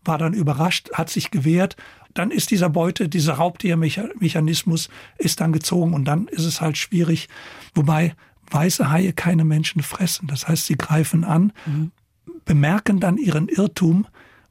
[0.03, 1.75] war dann überrascht, hat sich gewehrt
[2.13, 7.29] dann ist dieser Beute, dieser Raubtiermechanismus ist dann gezogen und dann ist es halt schwierig.
[7.75, 8.15] Wobei
[8.49, 10.27] weiße Haie keine Menschen fressen.
[10.27, 11.91] Das heißt, sie greifen an, mhm.
[12.45, 14.07] bemerken dann ihren Irrtum,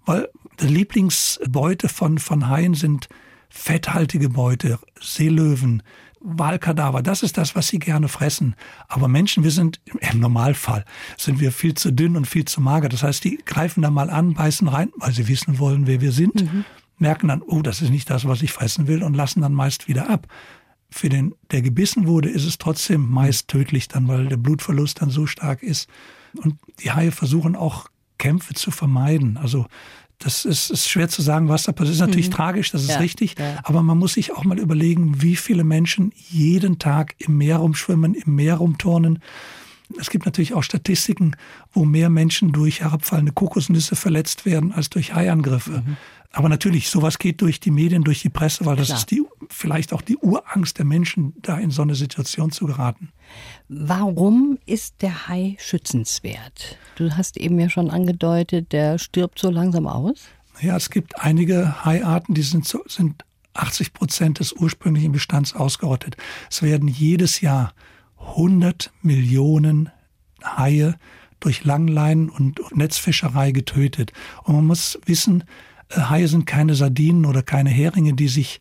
[0.07, 0.29] weil
[0.61, 3.09] die Lieblingsbeute von, von Haien sind
[3.51, 5.83] fetthaltige Beute, Seelöwen,
[6.21, 8.55] Wahlkadaver, das ist das, was sie gerne fressen.
[8.89, 10.85] Aber Menschen, wir sind im Normalfall,
[11.17, 12.89] sind wir viel zu dünn und viel zu mager.
[12.89, 16.13] Das heißt, die greifen da mal an, beißen rein, weil sie wissen wollen, wer wir
[16.13, 16.43] sind.
[16.43, 16.65] Mhm
[16.99, 19.89] merken dann, oh, das ist nicht das, was ich fressen will und lassen dann meist
[19.89, 20.27] wieder ab.
[20.91, 25.11] Für den, der gebissen wurde, ist es trotzdem meist tödlich dann, weil der Blutverlust dann
[25.11, 25.89] so stark ist.
[26.37, 29.37] Und die Haie versuchen auch Kämpfe zu vermeiden.
[29.37, 29.67] Also
[30.19, 31.91] das ist, ist schwer zu sagen, was da passiert.
[31.91, 32.35] Das ist natürlich mhm.
[32.35, 33.37] tragisch, das ist ja, richtig.
[33.39, 33.61] Ja.
[33.63, 38.15] Aber man muss sich auch mal überlegen, wie viele Menschen jeden Tag im Meer rumschwimmen,
[38.15, 39.21] im Meer rumturnen.
[39.99, 41.37] Es gibt natürlich auch Statistiken,
[41.73, 45.83] wo mehr Menschen durch herabfallende Kokosnüsse verletzt werden als durch Haiangriffe.
[45.87, 45.97] Mhm.
[46.31, 48.99] Aber natürlich, sowas geht durch die Medien, durch die Presse, weil das Klar.
[48.99, 53.11] ist die, vielleicht auch die Urangst der Menschen, da in so eine Situation zu geraten.
[53.69, 56.77] Warum ist der Hai schützenswert?
[56.97, 60.25] Du hast eben ja schon angedeutet, der stirbt so langsam aus.
[60.61, 63.25] Ja, es gibt einige Haiarten, die sind, sind
[63.55, 66.17] 80 Prozent des ursprünglichen Bestands ausgerottet.
[66.51, 67.73] Es werden jedes Jahr
[68.21, 69.91] 100 Millionen
[70.43, 70.97] Haie
[71.41, 74.13] durch Langleinen und Netzfischerei getötet.
[74.45, 75.45] Und man muss wissen,
[75.91, 78.61] äh, Haie sind keine Sardinen oder keine Heringe, die sich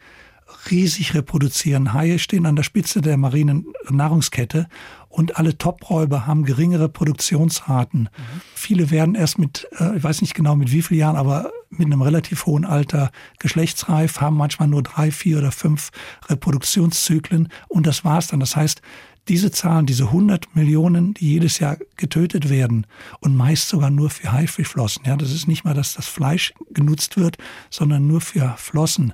[0.70, 1.93] riesig reproduzieren.
[1.93, 4.67] Haie stehen an der Spitze der marinen Nahrungskette
[5.10, 8.04] und alle Topräuber haben geringere Produktionsraten.
[8.04, 8.41] Mhm.
[8.54, 11.88] Viele werden erst mit, äh, ich weiß nicht genau mit wie vielen Jahren, aber mit
[11.88, 15.91] einem relativ hohen Alter geschlechtsreif, haben manchmal nur drei, vier oder fünf
[16.30, 18.39] Reproduktionszyklen und das war's dann.
[18.39, 18.82] Das heißt,
[19.30, 22.88] diese Zahlen, diese 100 Millionen, die jedes Jahr getötet werden
[23.20, 25.04] und meist sogar nur für Haifischflossen.
[25.06, 27.38] Ja, das ist nicht mal, dass das Fleisch genutzt wird,
[27.70, 29.13] sondern nur für Flossen,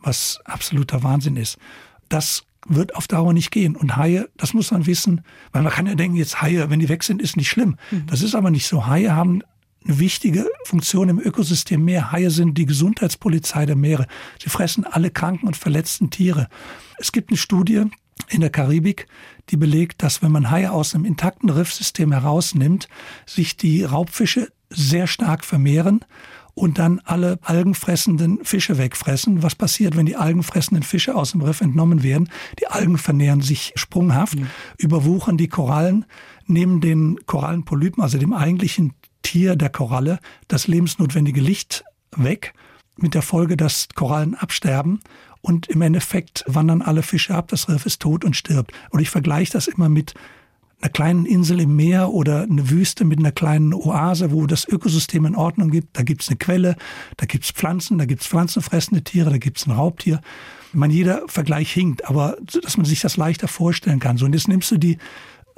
[0.00, 1.58] was absoluter Wahnsinn ist.
[2.08, 3.76] Das wird auf Dauer nicht gehen.
[3.76, 6.88] Und Haie, das muss man wissen, weil man kann ja denken, jetzt Haie, wenn die
[6.88, 7.76] weg sind, ist nicht schlimm.
[7.90, 8.06] Mhm.
[8.06, 8.86] Das ist aber nicht so.
[8.86, 9.42] Haie haben
[9.84, 12.12] eine wichtige Funktion im Ökosystem Meer.
[12.12, 14.06] Haie sind die Gesundheitspolizei der Meere.
[14.42, 16.48] Sie fressen alle kranken und verletzten Tiere.
[16.98, 17.84] Es gibt eine Studie,
[18.30, 19.06] in der Karibik,
[19.50, 22.88] die belegt, dass wenn man Haie aus einem intakten Riffsystem herausnimmt,
[23.26, 26.04] sich die Raubfische sehr stark vermehren
[26.54, 29.42] und dann alle algenfressenden Fische wegfressen.
[29.42, 32.28] Was passiert, wenn die algenfressenden Fische aus dem Riff entnommen werden?
[32.58, 34.48] Die Algen vernähren sich sprunghaft, mhm.
[34.76, 36.04] überwuchern die Korallen,
[36.46, 41.84] nehmen den Korallenpolypen, also dem eigentlichen Tier der Koralle, das lebensnotwendige Licht
[42.16, 42.54] weg,
[42.96, 45.00] mit der Folge, dass Korallen absterben
[45.40, 48.72] und im Endeffekt wandern alle Fische ab, das Riff ist tot und stirbt.
[48.90, 50.14] Und ich vergleiche das immer mit
[50.80, 55.26] einer kleinen Insel im Meer oder eine Wüste mit einer kleinen Oase, wo das Ökosystem
[55.26, 55.98] in Ordnung gibt.
[55.98, 56.76] Da gibt es eine Quelle,
[57.16, 60.20] da gibt es Pflanzen, da gibt es pflanzenfressende Tiere, da gibt es ein Raubtier.
[60.68, 64.18] Ich meine, jeder Vergleich hinkt, aber dass man sich das leichter vorstellen kann.
[64.18, 64.98] So, und jetzt nimmst du die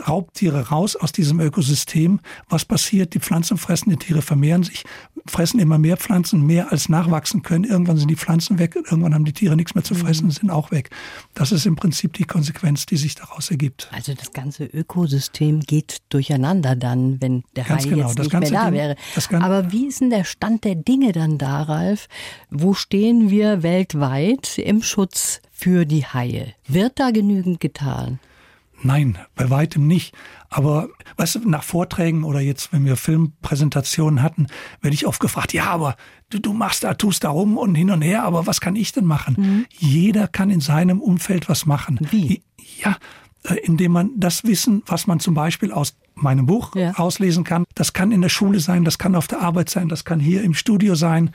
[0.00, 2.20] Raubtiere raus aus diesem Ökosystem.
[2.48, 3.14] Was passiert?
[3.14, 4.84] Die pflanzenfressenden Tiere vermehren sich,
[5.26, 7.64] fressen immer mehr Pflanzen, mehr als nachwachsen können.
[7.64, 10.50] Irgendwann sind die Pflanzen weg, irgendwann haben die Tiere nichts mehr zu fressen und sind
[10.50, 10.90] auch weg.
[11.34, 13.88] Das ist im Prinzip die Konsequenz, die sich daraus ergibt.
[13.92, 18.50] Also das ganze Ökosystem geht durcheinander dann, wenn der Ganz Hai genau, jetzt nicht mehr
[18.50, 18.96] da Ding, wäre.
[19.40, 22.08] Aber wie ist denn der Stand der Dinge dann da, Ralf?
[22.50, 26.54] Wo stehen wir weltweit im Schutz für die Haie?
[26.66, 28.18] Wird da genügend getan?
[28.82, 30.14] Nein, bei weitem nicht.
[30.48, 34.46] Aber weißt du, nach Vorträgen oder jetzt, wenn wir Filmpräsentationen hatten,
[34.80, 35.96] werde ich oft gefragt, ja, aber
[36.30, 38.92] du, du machst da, tust da rum und hin und her, aber was kann ich
[38.92, 39.36] denn machen?
[39.38, 39.66] Mhm.
[39.78, 41.98] Jeder kann in seinem Umfeld was machen.
[42.10, 42.42] Wie?
[42.82, 42.96] Ja,
[43.44, 46.92] äh, indem man das Wissen, was man zum Beispiel aus meinem Buch ja.
[46.96, 50.04] auslesen kann, das kann in der Schule sein, das kann auf der Arbeit sein, das
[50.04, 51.30] kann hier im Studio sein,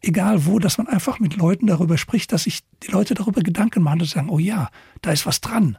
[0.00, 3.82] egal wo, dass man einfach mit Leuten darüber spricht, dass sich die Leute darüber Gedanken
[3.82, 4.70] machen und sagen, oh ja,
[5.02, 5.76] da ist was dran.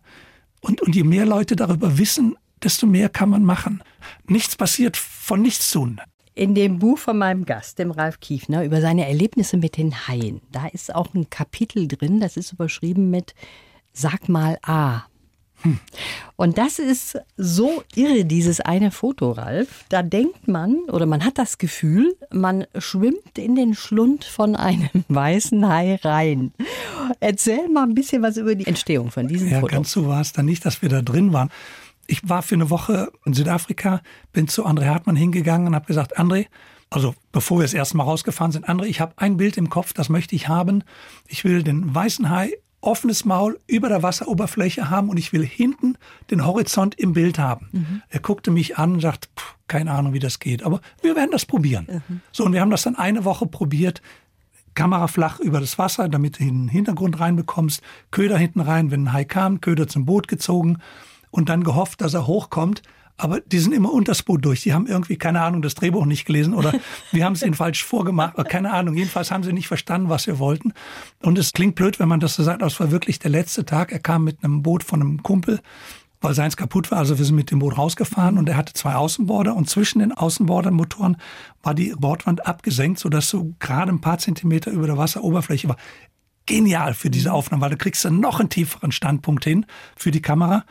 [0.62, 3.84] Und, und je mehr Leute darüber wissen, desto mehr kann man machen.
[4.28, 6.00] Nichts passiert von nichts tun.
[6.34, 10.42] In dem Buch von meinem Gast, dem Ralf Kiefner, über seine Erlebnisse mit den Haien,
[10.52, 13.34] da ist auch ein Kapitel drin, das ist überschrieben mit
[13.94, 15.04] Sag mal A.
[16.36, 19.86] Und das ist so irre, dieses eine Foto, Ralf.
[19.90, 24.90] Da denkt man oder man hat das Gefühl, man schwimmt in den Schlund von einem
[25.08, 26.54] weißen Hai rein.
[27.20, 29.74] Erzähl mal ein bisschen was über die Entstehung von diesem ja, Foto.
[29.74, 31.50] Ganz so war es dann nicht, dass wir da drin waren.
[32.08, 34.02] Ich war für eine Woche in Südafrika,
[34.34, 36.48] bin zu André Hartmann hingegangen und habe gesagt, André,
[36.90, 39.94] also bevor wir das erste Mal rausgefahren sind, André, ich habe ein Bild im Kopf,
[39.94, 40.84] das möchte ich haben.
[41.28, 45.98] Ich will den weißen Hai offenes Maul über der Wasseroberfläche haben und ich will hinten
[46.32, 47.70] den Horizont im Bild haben.
[47.72, 48.02] Mhm.
[48.10, 51.32] Er guckte mich an und sagt, pff, keine Ahnung, wie das geht, aber wir werden
[51.32, 51.88] das probieren.
[51.90, 52.22] Mhm.
[52.32, 54.02] So, und wir haben das dann eine Woche probiert.
[54.76, 57.82] Kamera flach über das Wasser, damit du den Hintergrund reinbekommst.
[58.12, 60.78] Köder hinten rein, wenn ein Hai kam, Köder zum Boot gezogen
[61.30, 62.82] und dann gehofft, dass er hochkommt.
[63.18, 64.64] Aber die sind immer unters Boot durch.
[64.64, 66.74] Die haben irgendwie, keine Ahnung, das Drehbuch nicht gelesen oder
[67.12, 68.36] wir haben es ihnen falsch vorgemacht.
[68.50, 68.96] Keine Ahnung.
[68.96, 70.74] Jedenfalls haben sie nicht verstanden, was wir wollten.
[71.22, 73.64] Und es klingt blöd, wenn man das so sagt, aber es war wirklich der letzte
[73.64, 73.92] Tag.
[73.92, 75.60] Er kam mit einem Boot von einem Kumpel,
[76.22, 77.00] weil seins kaputt war.
[77.00, 80.14] Also wir sind mit dem Boot rausgefahren und er hatte zwei Außenborder und zwischen den
[80.14, 81.18] Außenbordermotoren
[81.64, 85.78] war die Bordwand abgesenkt, sodass so gerade ein paar Zentimeter über der Wasseroberfläche war.
[86.46, 90.22] Genial für diese Aufnahme, weil du kriegst dann noch einen tieferen Standpunkt hin für die
[90.22, 90.64] Kamera.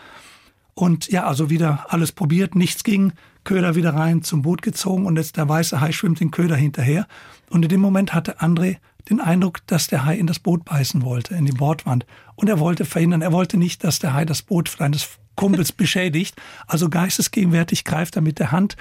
[0.74, 3.12] Und ja, also wieder alles probiert, nichts ging.
[3.44, 7.06] Köder wieder rein, zum Boot gezogen und jetzt der weiße Hai schwimmt den Köder hinterher.
[7.48, 8.76] Und in dem Moment hatte André
[9.08, 12.06] den Eindruck, dass der Hai in das Boot beißen wollte, in die Bordwand.
[12.34, 16.36] Und er wollte verhindern, er wollte nicht, dass der Hai das Boot seines Kumpels beschädigt.
[16.66, 18.76] Also geistesgegenwärtig greift er mit der Hand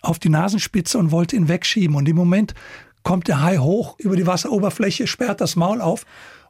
[0.00, 1.96] auf die Nasenspitze und wollte ihn wegschieben.
[1.96, 2.54] Und im Moment
[3.02, 6.06] kommt der Hai hoch über die Wasseroberfläche, sperrt das Maul auf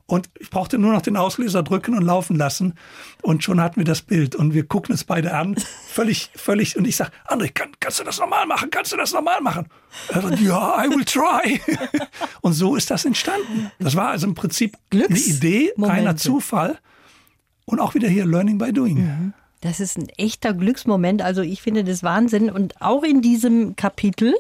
[0.07, 2.75] und ich brauchte nur noch den Auslöser drücken und laufen lassen.
[3.23, 4.35] Und schon hatten wir das Bild.
[4.35, 5.57] Und wir gucken uns beide an.
[5.89, 6.77] Völlig, völlig.
[6.77, 8.69] Und ich sage, André, kann, kannst du das nochmal machen?
[8.71, 9.67] Kannst du das nochmal machen?
[10.11, 11.59] Er sagt, ja, I will try.
[12.43, 13.71] und so ist das entstanden.
[13.79, 16.79] Das war also im Prinzip eine Idee, reiner Zufall.
[17.65, 18.99] Und auch wieder hier Learning by Doing.
[18.99, 19.35] Mhm.
[19.65, 21.23] Das ist ein echter Glücksmoment.
[21.23, 22.51] Also ich finde das Wahnsinn.
[22.51, 24.35] Und auch in diesem Kapitel,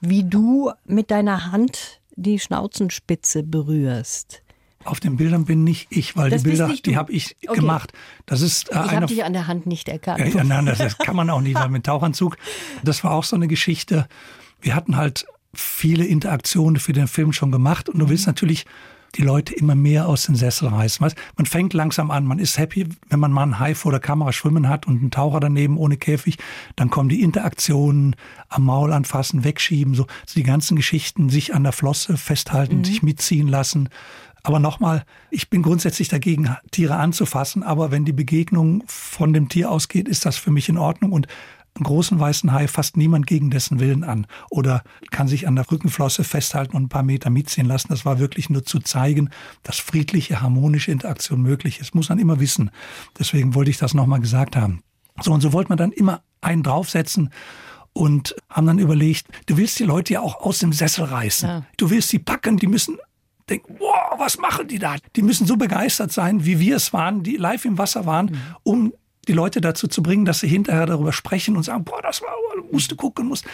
[0.00, 4.40] wie du mit deiner Hand die Schnauzenspitze berührst.
[4.84, 7.58] Auf den Bildern bin nicht ich, weil das die Bilder, die habe ich okay.
[7.58, 7.92] gemacht.
[8.24, 10.32] Das ist äh, ich habe dich an der Hand nicht erkannt.
[10.32, 12.36] Ja, nein, das, das kann man auch nicht, weil mit Tauchanzug.
[12.84, 14.06] Das war auch so eine Geschichte.
[14.60, 18.64] Wir hatten halt viele Interaktionen für den Film schon gemacht und du willst natürlich
[19.14, 21.04] die Leute immer mehr aus den Sessel reißen.
[21.04, 21.16] Weißt?
[21.36, 24.32] Man fängt langsam an, man ist happy, wenn man mal einen Hai vor der Kamera
[24.32, 26.38] schwimmen hat und einen Taucher daneben ohne Käfig,
[26.76, 28.16] dann kommen die Interaktionen,
[28.48, 32.84] am Maul anfassen, wegschieben, so, so die ganzen Geschichten, sich an der Flosse festhalten, mhm.
[32.84, 33.88] sich mitziehen lassen.
[34.42, 39.70] Aber nochmal, ich bin grundsätzlich dagegen, Tiere anzufassen, aber wenn die Begegnung von dem Tier
[39.70, 41.28] ausgeht, ist das für mich in Ordnung und
[41.74, 45.70] einen großen weißen Hai fasst niemand gegen dessen Willen an oder kann sich an der
[45.70, 47.88] Rückenflosse festhalten und ein paar Meter mitziehen lassen.
[47.88, 49.30] Das war wirklich nur zu zeigen,
[49.62, 51.94] dass friedliche, harmonische Interaktion möglich ist.
[51.94, 52.70] Muss man immer wissen.
[53.18, 54.82] Deswegen wollte ich das nochmal gesagt haben.
[55.22, 57.30] So und so wollte man dann immer einen draufsetzen
[57.94, 61.48] und haben dann überlegt, du willst die Leute ja auch aus dem Sessel reißen.
[61.48, 61.66] Ja.
[61.76, 62.98] Du willst sie packen, die müssen
[63.48, 64.96] denken, wow, was machen die da?
[65.16, 68.40] Die müssen so begeistert sein, wie wir es waren, die live im Wasser waren, mhm.
[68.62, 68.92] um
[69.28, 72.34] die Leute dazu zu bringen, dass sie hinterher darüber sprechen und sagen, boah, das war,
[72.70, 73.44] musste gucken, musst.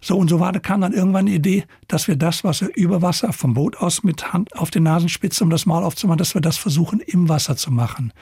[0.00, 2.74] So und so war, da kam dann irgendwann die Idee, dass wir das, was wir
[2.74, 6.34] über Wasser vom Boot aus mit Hand auf den Nasenspitze, um das Maul aufzumachen, dass
[6.34, 8.12] wir das versuchen, im Wasser zu machen.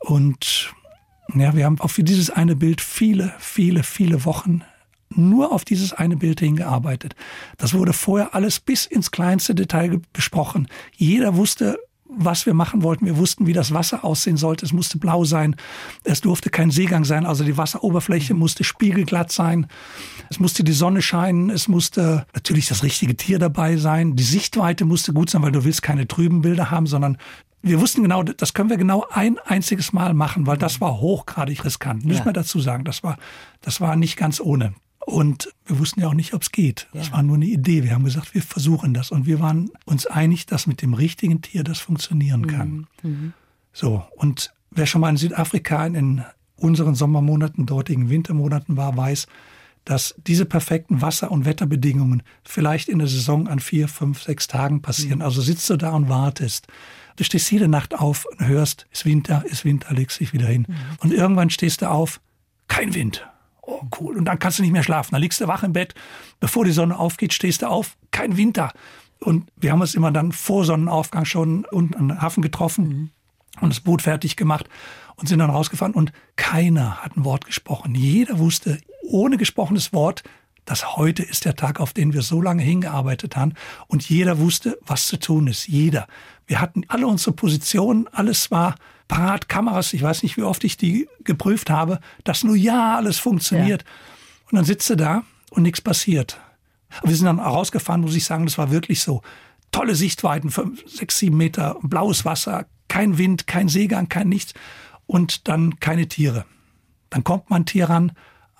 [0.00, 0.74] Und
[1.34, 4.62] ja, wir haben auch für dieses eine Bild viele, viele, viele Wochen
[5.16, 7.14] nur auf dieses eine Bild hingearbeitet.
[7.56, 10.68] Das wurde vorher alles bis ins kleinste Detail besprochen.
[10.96, 13.06] Jeder wusste, was wir machen wollten.
[13.06, 14.64] Wir wussten, wie das Wasser aussehen sollte.
[14.64, 15.56] Es musste blau sein.
[16.04, 17.26] Es durfte kein Seegang sein.
[17.26, 19.66] Also die Wasseroberfläche musste spiegelglatt sein.
[20.30, 21.50] Es musste die Sonne scheinen.
[21.50, 24.16] Es musste natürlich das richtige Tier dabei sein.
[24.16, 27.16] Die Sichtweite musste gut sein, weil du willst keine trüben Bilder haben, sondern
[27.62, 31.64] wir wussten genau, das können wir genau ein einziges Mal machen, weil das war hochgradig
[31.64, 32.04] riskant.
[32.04, 32.26] Müssen ja.
[32.26, 32.84] wir dazu sagen.
[32.84, 33.16] Das war,
[33.62, 34.74] das war nicht ganz ohne.
[35.06, 36.88] Und wir wussten ja auch nicht, ob es geht.
[36.92, 37.00] Ja.
[37.00, 37.82] Das war nur eine Idee.
[37.82, 39.10] Wir haben gesagt, wir versuchen das.
[39.10, 42.46] Und wir waren uns einig, dass mit dem richtigen Tier das funktionieren mhm.
[42.46, 42.86] kann.
[43.02, 43.32] Mhm.
[43.72, 46.24] So, und wer schon mal in Südafrika in
[46.56, 49.26] unseren Sommermonaten, dortigen Wintermonaten war, weiß,
[49.84, 54.80] dass diese perfekten Wasser- und Wetterbedingungen vielleicht in der Saison an vier, fünf, sechs Tagen
[54.80, 55.18] passieren.
[55.18, 55.24] Mhm.
[55.24, 56.66] Also sitzt du da und wartest.
[57.16, 60.66] Du stehst jede Nacht auf und hörst, ist Winter, ist Winter, legst dich wieder hin.
[60.66, 60.74] Mhm.
[61.00, 62.20] Und irgendwann stehst du auf,
[62.68, 63.26] kein Wind.
[63.66, 64.16] Oh, cool.
[64.16, 65.12] Und dann kannst du nicht mehr schlafen.
[65.12, 65.94] Dann liegst du wach im Bett.
[66.40, 67.96] Bevor die Sonne aufgeht, stehst du auf.
[68.10, 68.72] Kein Winter.
[69.20, 73.10] Und wir haben uns immer dann vor Sonnenaufgang schon unten an den Hafen getroffen mhm.
[73.60, 74.68] und das Boot fertig gemacht
[75.16, 75.94] und sind dann rausgefahren.
[75.94, 77.94] Und keiner hat ein Wort gesprochen.
[77.94, 80.22] Jeder wusste, ohne gesprochenes Wort,
[80.66, 83.54] dass heute ist der Tag, auf den wir so lange hingearbeitet haben.
[83.86, 85.68] Und jeder wusste, was zu tun ist.
[85.68, 86.06] Jeder.
[86.46, 88.08] Wir hatten alle unsere Positionen.
[88.08, 88.74] Alles war
[89.08, 93.18] parat Kameras, ich weiß nicht, wie oft ich die geprüft habe, dass nur ja alles
[93.18, 93.82] funktioniert.
[93.82, 93.88] Ja.
[94.50, 96.38] Und dann sitzt du da und nichts passiert.
[97.02, 99.22] Wir sind dann rausgefahren, muss ich sagen, das war wirklich so.
[99.72, 104.54] Tolle Sichtweiten, fünf, sechs, sieben Meter, blaues Wasser, kein Wind, kein Seegang, kein nichts
[105.06, 106.44] und dann keine Tiere.
[107.10, 108.12] Dann kommt man Tier ran,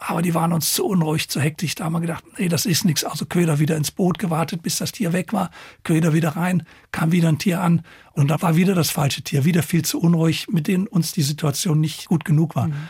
[0.06, 1.74] aber die waren uns zu unruhig, zu hektisch.
[1.74, 3.04] Da haben wir gedacht, nee, das ist nichts.
[3.04, 5.50] Also Köder wieder ins Boot gewartet, bis das Tier weg war.
[5.82, 7.82] Köder wieder rein, kam wieder ein Tier an.
[8.12, 11.22] Und da war wieder das falsche Tier, wieder viel zu unruhig, mit denen uns die
[11.22, 12.68] Situation nicht gut genug war.
[12.68, 12.88] Mhm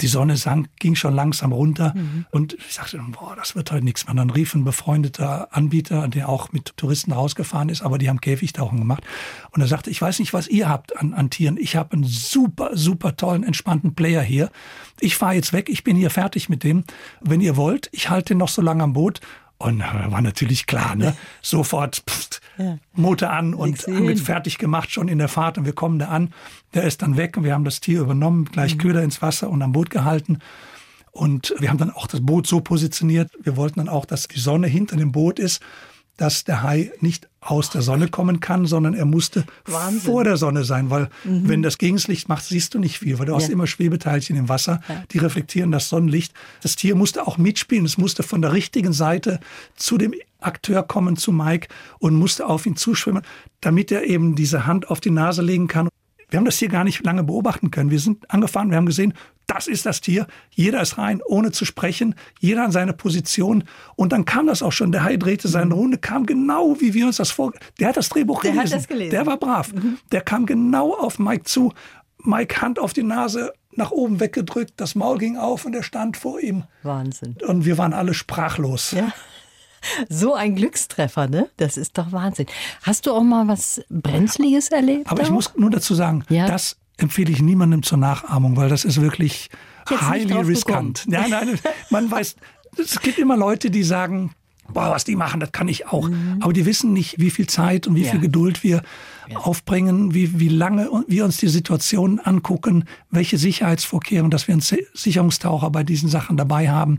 [0.00, 2.26] die Sonne sank, ging schon langsam runter mhm.
[2.30, 4.14] und ich sagte, boah, das wird heute nichts mehr.
[4.14, 8.78] Dann rief ein befreundeter Anbieter, der auch mit Touristen rausgefahren ist, aber die haben Käfigtauchen
[8.78, 9.04] gemacht.
[9.50, 11.56] Und er sagte, ich weiß nicht, was ihr habt an, an Tieren.
[11.56, 14.50] Ich habe einen super, super tollen, entspannten Player hier.
[15.00, 16.84] Ich fahre jetzt weg, ich bin hier fertig mit dem.
[17.20, 19.20] Wenn ihr wollt, ich halte den noch so lange am Boot
[19.58, 21.16] und war natürlich klar, ne?
[21.40, 22.78] Sofort pff, ja.
[22.92, 23.78] Motor an und
[24.20, 25.58] fertig gemacht, schon in der Fahrt.
[25.58, 26.32] Und wir kommen da an.
[26.74, 28.80] Der ist dann weg und wir haben das Tier übernommen, gleich mhm.
[28.80, 30.38] Köder ins Wasser und am Boot gehalten.
[31.10, 33.30] Und wir haben dann auch das Boot so positioniert.
[33.42, 35.62] Wir wollten dann auch, dass die Sonne hinter dem Boot ist,
[36.16, 40.00] dass der Hai nicht aus der Sonne kommen kann, sondern er musste Wahnsinn.
[40.00, 41.48] vor der Sonne sein, weil mhm.
[41.48, 43.38] wenn das Gegenlicht macht, siehst du nicht viel, weil du ja.
[43.38, 45.04] hast immer Schwebeteilchen im Wasser, ja.
[45.12, 46.32] die reflektieren das Sonnenlicht.
[46.62, 49.40] Das Tier musste auch mitspielen, es musste von der richtigen Seite
[49.76, 53.22] zu dem Akteur kommen, zu Mike und musste auf ihn zuschwimmen,
[53.60, 55.88] damit er eben diese Hand auf die Nase legen kann.
[56.28, 57.90] Wir haben das hier gar nicht lange beobachten können.
[57.90, 59.14] Wir sind angefahren, wir haben gesehen,
[59.46, 60.26] das ist das Tier.
[60.50, 62.14] Jeder ist rein, ohne zu sprechen.
[62.40, 63.64] Jeder an seine Position.
[63.94, 64.92] Und dann kam das auch schon.
[64.92, 65.72] Der Hai drehte seine mhm.
[65.72, 67.52] Runde, kam genau, wie wir uns das vor.
[67.78, 68.72] Der hat das Drehbuch der gelesen.
[68.72, 69.10] Hat das gelesen.
[69.10, 69.72] Der war brav.
[69.72, 69.98] Mhm.
[70.10, 71.72] Der kam genau auf Mike zu.
[72.18, 74.72] Mike Hand auf die Nase, nach oben weggedrückt.
[74.78, 76.64] Das Maul ging auf und er stand vor ihm.
[76.82, 77.36] Wahnsinn.
[77.46, 78.92] Und wir waren alle sprachlos.
[78.92, 79.12] Ja.
[80.08, 81.48] So ein Glückstreffer, ne?
[81.58, 82.46] Das ist doch Wahnsinn.
[82.82, 85.08] Hast du auch mal was Brenzliges erlebt?
[85.08, 85.26] Aber auch?
[85.26, 86.48] ich muss nur dazu sagen, ja.
[86.48, 89.50] das empfehle ich niemandem zur Nachahmung, weil das ist wirklich
[89.88, 91.06] highly riskant.
[91.08, 91.58] Ja, nein,
[91.90, 92.36] man weiß,
[92.78, 94.32] es gibt immer Leute, die sagen,
[94.72, 96.08] boah, was die machen, das kann ich auch.
[96.08, 96.38] Mhm.
[96.40, 98.10] Aber die wissen nicht, wie viel Zeit und wie ja.
[98.10, 98.82] viel Geduld wir
[99.28, 99.38] ja.
[99.38, 104.62] aufbringen, wie, wie lange wir uns die Situation angucken, welche Sicherheitsvorkehrungen, dass wir einen
[104.94, 106.98] Sicherungstaucher bei diesen Sachen dabei haben.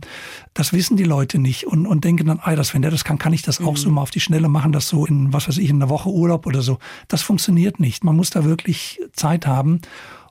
[0.54, 3.18] Das wissen die Leute nicht und, und denken dann, ah, das, wenn der das kann,
[3.18, 3.68] kann ich das mhm.
[3.68, 5.90] auch so mal auf die Schnelle machen, das so in, was weiß ich, in einer
[5.90, 6.80] Woche Urlaub oder so.
[7.08, 8.04] Das funktioniert nicht.
[8.04, 9.82] Man muss da wirklich Zeit haben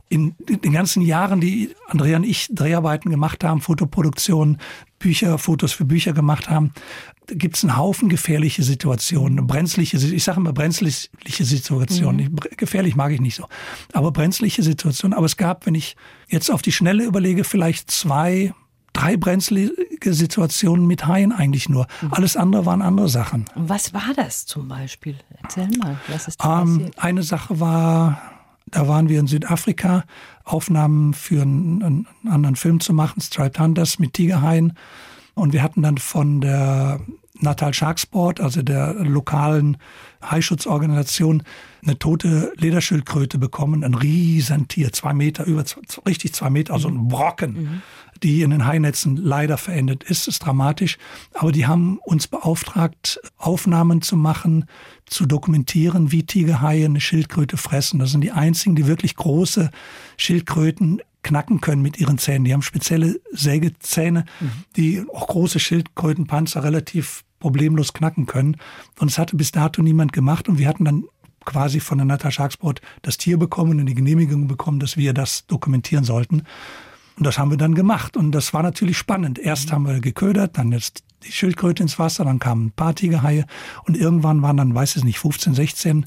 [0.09, 4.59] in den ganzen Jahren, die Andrea und ich Dreharbeiten gemacht haben, Fotoproduktion,
[4.99, 6.73] Bücher, Fotos für Bücher gemacht haben,
[7.27, 12.27] gibt es einen Haufen gefährliche Situationen, brenzliche, ich sage immer brenzliche Situationen.
[12.27, 12.37] Mhm.
[12.57, 13.47] Gefährlich mag ich nicht so,
[13.93, 15.17] aber brenzliche Situationen.
[15.17, 15.97] Aber es gab, wenn ich
[16.29, 18.55] jetzt auf die Schnelle überlege, vielleicht zwei,
[18.93, 21.89] drei brenzlige Situationen mit Haien eigentlich nur.
[22.01, 22.13] Mhm.
[22.13, 23.47] Alles andere waren andere Sachen.
[23.57, 25.17] was war das zum Beispiel?
[25.43, 28.36] Erzähl mal, was ist da ähm, Eine Sache war,
[28.67, 30.05] da waren wir in Südafrika,
[30.45, 34.73] Aufnahmen für einen, einen anderen Film zu machen, Striped Hunters mit Tigerhaien.
[35.35, 37.01] Und wir hatten dann von der
[37.39, 39.77] Natal Sharksport, also der lokalen
[40.25, 41.43] Haischutzorganisation,
[41.83, 45.63] eine tote Lederschildkröte bekommen, ein Riesentier, zwei Meter, über
[46.07, 47.53] richtig zwei Meter, also ein Brocken.
[47.53, 47.83] Mhm
[48.23, 50.29] die in den Hainetzen leider verendet ist.
[50.29, 50.99] ist dramatisch.
[51.35, 54.67] Aber die haben uns beauftragt, Aufnahmen zu machen,
[55.07, 57.99] zu dokumentieren, wie Tigerhaie eine Schildkröte fressen.
[57.99, 59.71] Das sind die einzigen, die wirklich große
[60.17, 62.45] Schildkröten knacken können mit ihren Zähnen.
[62.45, 64.51] Die haben spezielle Sägezähne, mhm.
[64.77, 68.57] die auch große Schildkrötenpanzer relativ problemlos knacken können.
[68.99, 70.49] Und es hatte bis dato niemand gemacht.
[70.49, 71.05] Und wir hatten dann
[71.45, 75.47] quasi von der Natascha Sharksport das Tier bekommen und die Genehmigung bekommen, dass wir das
[75.47, 76.43] dokumentieren sollten.
[77.17, 78.17] Und das haben wir dann gemacht.
[78.17, 79.39] Und das war natürlich spannend.
[79.39, 83.47] Erst haben wir geködert, dann jetzt die Schildkröte ins Wasser, dann kamen ein paar Tigerhaie
[83.85, 86.07] und irgendwann waren dann, weiß ich nicht, 15, 16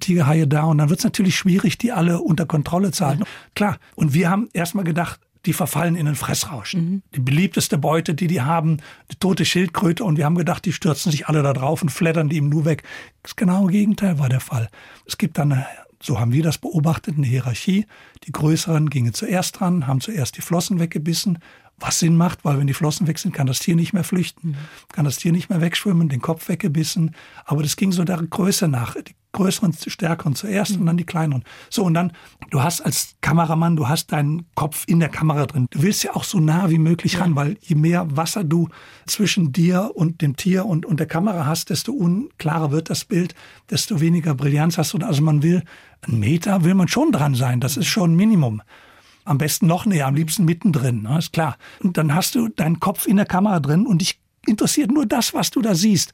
[0.00, 0.64] Tigerhaie da.
[0.64, 3.22] Und dann wird es natürlich schwierig, die alle unter Kontrolle zu halten.
[3.22, 3.28] Ja.
[3.54, 3.78] Klar.
[3.94, 6.74] Und wir haben erstmal gedacht, die verfallen in den Fressrausch.
[6.74, 7.02] Mhm.
[7.14, 8.78] Die beliebteste Beute, die die haben,
[9.10, 10.04] die tote Schildkröte.
[10.04, 12.64] Und wir haben gedacht, die stürzen sich alle da drauf und flattern die ihm nur
[12.64, 12.82] weg.
[13.22, 14.70] Das genaue Gegenteil war der Fall.
[15.06, 15.66] Es gibt dann eine
[16.04, 17.86] so haben wir das beobachtet, eine Hierarchie.
[18.24, 21.38] Die Größeren gingen zuerst dran, haben zuerst die Flossen weggebissen,
[21.78, 24.50] was Sinn macht, weil wenn die Flossen weg sind, kann das Tier nicht mehr flüchten,
[24.50, 24.56] mhm.
[24.92, 27.14] kann das Tier nicht mehr wegschwimmen, den Kopf weggebissen.
[27.44, 28.94] Aber das ging so der Größe nach.
[28.94, 30.80] Die größeren, stärkeren zuerst mhm.
[30.80, 31.44] und dann die kleineren.
[31.68, 32.12] So, und dann,
[32.50, 35.66] du hast als Kameramann, du hast deinen Kopf in der Kamera drin.
[35.70, 37.20] Du willst ja auch so nah wie möglich ja.
[37.20, 38.68] ran, weil je mehr Wasser du
[39.06, 43.34] zwischen dir und dem Tier und, und der Kamera hast, desto unklarer wird das Bild,
[43.68, 44.98] desto weniger Brillanz hast du.
[44.98, 45.64] Also man will,
[46.06, 47.60] einen Meter will man schon dran sein.
[47.60, 48.62] Das ist schon ein Minimum.
[49.24, 51.56] Am besten noch näher, am liebsten mittendrin, ne, ist klar.
[51.82, 55.32] Und dann hast du deinen Kopf in der Kamera drin und dich interessiert nur das,
[55.32, 56.12] was du da siehst.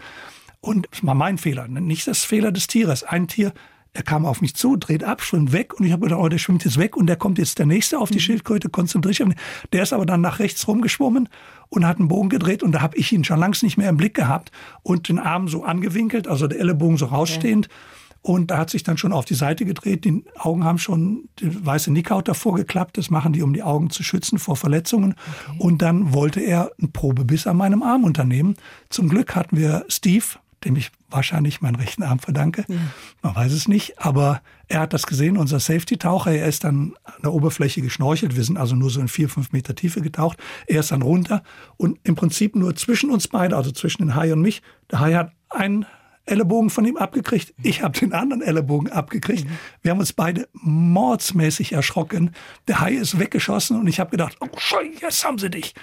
[0.61, 1.81] Und das war mein Fehler, ne?
[1.81, 3.03] nicht das Fehler des Tieres.
[3.03, 3.53] Ein Tier,
[3.93, 6.39] er kam auf mich zu, dreht ab, schwimmt weg und ich habe gedacht, oh, der
[6.39, 8.23] schwimmt jetzt weg und der kommt jetzt der nächste auf die mhm.
[8.23, 9.27] Schildkröte, konzentriert sich.
[9.73, 11.29] Der ist aber dann nach rechts rumgeschwommen
[11.71, 13.97] und hat einen Bogen gedreht und da habe ich ihn schon langs nicht mehr im
[13.97, 17.67] Blick gehabt und den Arm so angewinkelt, also der Ellenbogen so rausstehend.
[17.67, 17.75] Ja.
[18.23, 20.05] Und da hat sich dann schon auf die Seite gedreht.
[20.05, 22.99] Die Augen haben schon die weiße Nickhaut davor geklappt.
[22.99, 25.15] Das machen die, um die Augen zu schützen vor Verletzungen.
[25.49, 25.59] Okay.
[25.59, 28.57] Und dann wollte er einen Probebiss an meinem Arm unternehmen.
[28.91, 30.25] Zum Glück hatten wir Steve,
[30.65, 32.67] dem ich wahrscheinlich meinen rechten Arm verdanke.
[32.69, 32.77] Ja.
[33.23, 36.33] Man weiß es nicht, aber er hat das gesehen, unser Safety-Taucher.
[36.33, 38.37] Er ist dann an der Oberfläche geschnorchelt.
[38.37, 40.39] Wir sind also nur so in vier, fünf Meter Tiefe getaucht.
[40.67, 41.43] Er ist dann runter
[41.79, 44.61] und im Prinzip nur zwischen uns beide, also zwischen den Hai und mich.
[44.91, 45.87] Der Hai hat einen
[46.31, 47.55] Ellenbogen von ihm abgekriegt.
[47.63, 49.45] Ich habe den anderen Ellenbogen abgekriegt.
[49.45, 49.59] Mhm.
[49.83, 52.33] Wir haben uns beide mordsmäßig erschrocken.
[52.69, 55.75] Der Hai ist weggeschossen und ich habe gedacht, oh Scheiße, jetzt haben sie dich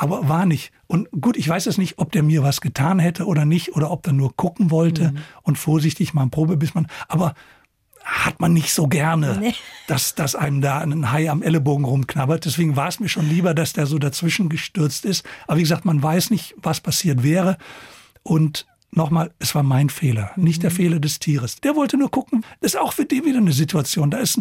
[0.00, 0.72] aber war nicht.
[0.86, 3.90] Und gut, ich weiß es nicht, ob der mir was getan hätte oder nicht, oder
[3.90, 5.18] ob er nur gucken wollte mhm.
[5.42, 6.86] und vorsichtig mal ein Probebissmann.
[7.06, 7.34] Aber
[8.02, 9.54] hat man nicht so gerne, nee.
[9.86, 12.46] dass, dass einem da ein Hai am Ellenbogen rumknabbert.
[12.46, 15.22] Deswegen war es mir schon lieber, dass der so dazwischen gestürzt ist.
[15.46, 17.58] Aber wie gesagt, man weiß nicht, was passiert wäre.
[18.22, 21.60] Und nochmal, es war mein Fehler, nicht der Fehler des Tieres.
[21.60, 24.10] Der wollte nur gucken, das ist auch für die wieder eine Situation.
[24.10, 24.40] Da ist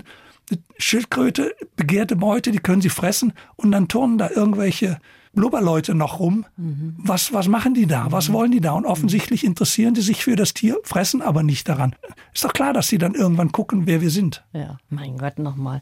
[0.49, 4.99] eine Schildkröte, begehrte Beute, die können sie fressen und dann turnen da irgendwelche
[5.33, 6.45] Blubberleute noch rum.
[6.57, 6.95] Mhm.
[6.97, 8.11] Was, was machen die da?
[8.11, 8.71] Was wollen die da?
[8.71, 11.95] Und offensichtlich interessieren die sich für das Tier, fressen aber nicht daran.
[12.33, 14.43] Ist doch klar, dass sie dann irgendwann gucken, wer wir sind.
[14.53, 15.81] Ja, mein Gott, nochmal.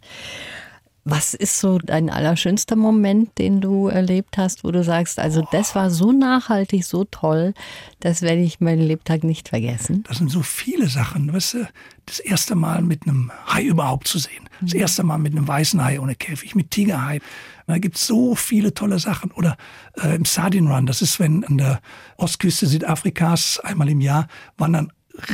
[1.09, 5.73] Was ist so dein allerschönster Moment, den du erlebt hast, wo du sagst, also das
[5.73, 7.53] war so nachhaltig, so toll,
[8.01, 10.03] das werde ich meinen Lebtag nicht vergessen?
[10.07, 11.31] Das sind so viele Sachen.
[11.31, 11.67] Weißt du,
[12.05, 14.49] das erste Mal mit einem Hai überhaupt zu sehen.
[14.59, 14.79] Das mhm.
[14.81, 17.21] erste Mal mit einem weißen Hai ohne Käfig, mit Tigerhai.
[17.67, 19.31] Da gibt es so viele tolle Sachen.
[19.31, 19.55] Oder
[20.01, 21.79] äh, im Sardine Run, das ist, wenn an der
[22.17, 24.27] Ostküste Südafrikas einmal im Jahr
[24.57, 24.91] wandern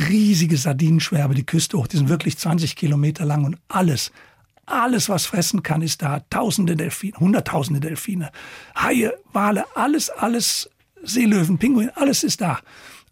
[0.08, 1.86] riesige Sardinenschwärme die Küste hoch.
[1.86, 4.12] Die sind wirklich 20 Kilometer lang und alles,
[4.66, 6.20] alles, was fressen kann, ist da.
[6.30, 8.30] Tausende Delfine, Hunderttausende Delfine,
[8.76, 10.70] Haie, Wale, alles, alles,
[11.02, 12.60] Seelöwen, Pinguin, alles ist da.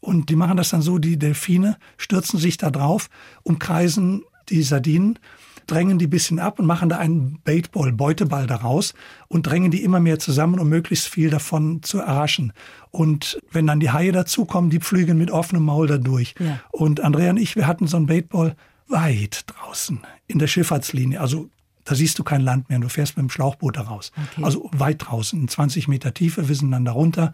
[0.00, 3.08] Und die machen das dann so, die Delfine stürzen sich da drauf,
[3.44, 5.18] umkreisen die Sardinen,
[5.66, 8.94] drängen die bisschen ab und machen da einen Baitball, Beuteball daraus
[9.28, 12.52] und drängen die immer mehr zusammen, um möglichst viel davon zu erraschen.
[12.90, 16.34] Und wenn dann die Haie dazukommen, die pflügen mit offenem Maul da durch.
[16.38, 16.60] Ja.
[16.70, 18.56] Und Andrea und ich, wir hatten so einen Baitball
[18.92, 21.20] weit draußen in der Schifffahrtslinie.
[21.20, 21.50] Also
[21.84, 24.12] da siehst du kein Land mehr, du fährst mit dem Schlauchboot da raus.
[24.32, 24.44] Okay.
[24.44, 27.32] Also weit draußen, in 20 Meter Tiefe, wir sind dann da runter.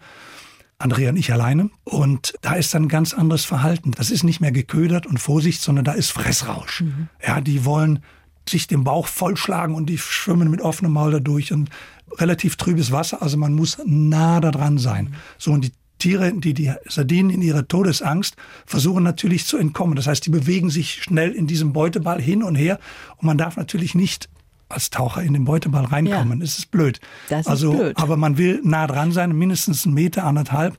[0.79, 1.69] Andrea und ich alleine.
[1.83, 3.91] Und da ist dann ein ganz anderes Verhalten.
[3.91, 6.81] Das ist nicht mehr geködert und Vorsicht, sondern da ist Fressrausch.
[6.81, 7.09] Mhm.
[7.25, 7.99] Ja, die wollen
[8.47, 11.69] sich den Bauch vollschlagen und die schwimmen mit offenem Maul da durch und
[12.13, 13.21] relativ trübes Wasser.
[13.21, 15.05] Also man muss nah da dran sein.
[15.05, 15.15] Mhm.
[15.37, 18.35] So, und die Tiere, die die Sardinen in ihrer Todesangst
[18.65, 19.95] versuchen natürlich zu entkommen.
[19.95, 22.79] Das heißt, die bewegen sich schnell in diesem Beuteball hin und her
[23.17, 24.29] und man darf natürlich nicht
[24.69, 26.39] als Taucher in den Beuteball reinkommen.
[26.39, 26.45] Ja.
[26.45, 26.99] Das ist blöd.
[27.27, 27.97] Das ist also, blöd.
[27.97, 30.77] aber man will nah dran sein, mindestens einen Meter, anderthalb.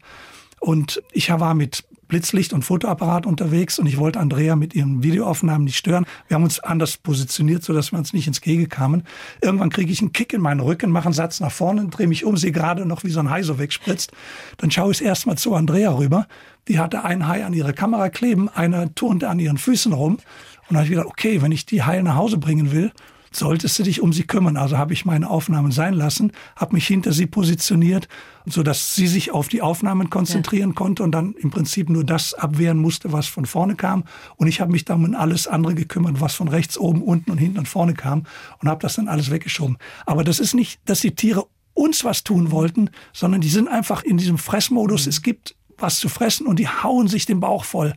[0.60, 5.64] Und ich war mit Blitzlicht und Fotoapparat unterwegs und ich wollte Andrea mit ihren Videoaufnahmen
[5.64, 6.04] nicht stören.
[6.28, 9.04] Wir haben uns anders positioniert, sodass wir uns nicht ins Gehege kamen.
[9.40, 12.26] Irgendwann kriege ich einen Kick in meinen Rücken, mache einen Satz nach vorne, drehe mich
[12.26, 14.12] um, sehe gerade noch, wie so ein Hai so wegspritzt.
[14.58, 16.26] Dann schaue ich erstmal zu Andrea rüber.
[16.68, 20.14] Die hatte einen Hai an ihrer Kamera kleben, einer turnte an ihren Füßen rum.
[20.14, 20.20] Und
[20.68, 22.92] dann habe ich gedacht, okay, wenn ich die Haie nach Hause bringen will,
[23.30, 24.56] solltest du dich um sie kümmern.
[24.56, 28.08] Also habe ich meine Aufnahmen sein lassen, habe mich hinter sie positioniert,
[28.46, 30.74] so dass sie sich auf die Aufnahmen konzentrieren ja.
[30.74, 34.04] konnte und dann im Prinzip nur das abwehren musste, was von vorne kam.
[34.36, 37.38] Und ich habe mich dann um alles andere gekümmert, was von rechts, oben, unten und
[37.38, 38.24] hinten und vorne kam
[38.60, 39.78] und habe das dann alles weggeschoben.
[40.06, 44.02] Aber das ist nicht, dass die Tiere uns was tun wollten, sondern die sind einfach
[44.02, 45.06] in diesem Fressmodus.
[45.06, 45.10] Mhm.
[45.10, 47.94] Es gibt was zu fressen und die hauen sich den Bauch voll.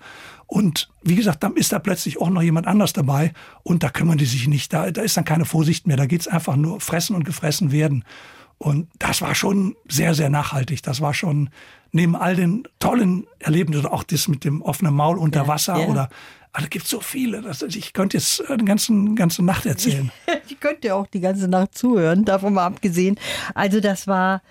[0.53, 3.33] Und wie gesagt, dann ist da plötzlich auch noch jemand anders dabei
[3.63, 4.71] und da kümmern die sich nicht.
[4.71, 5.97] Da, da ist dann keine Vorsicht mehr.
[5.97, 8.05] Da geht es einfach nur fressen und gefressen werden.
[8.59, 10.83] Und das war schon sehr, sehr nachhaltig.
[10.83, 11.49] Das war schon
[11.91, 15.87] neben all den tollen Erlebnissen, auch das mit dem offenen Maul unter ja, Wasser ja.
[15.87, 16.09] oder
[16.51, 17.41] also gibt so viele.
[17.41, 20.11] Das, ich könnte jetzt eine ganze, ganze Nacht erzählen.
[20.47, 23.19] ich könnte auch die ganze Nacht zuhören, davon mal abgesehen.
[23.55, 24.43] Also das war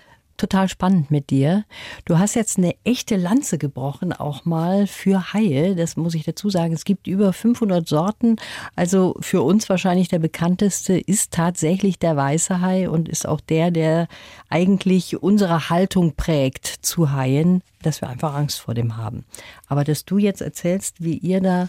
[0.43, 1.65] total spannend mit dir.
[2.05, 5.77] Du hast jetzt eine echte Lanze gebrochen, auch mal für Haie.
[5.77, 6.75] Das muss ich dazu sagen.
[6.75, 8.37] Es gibt über 500 Sorten.
[8.75, 13.71] Also für uns wahrscheinlich der bekannteste ist tatsächlich der weiße Hai und ist auch der,
[13.71, 14.09] der
[14.49, 19.25] eigentlich unsere Haltung prägt zu Haien, dass wir einfach Angst vor dem haben.
[19.69, 21.69] Aber dass du jetzt erzählst, wie ihr da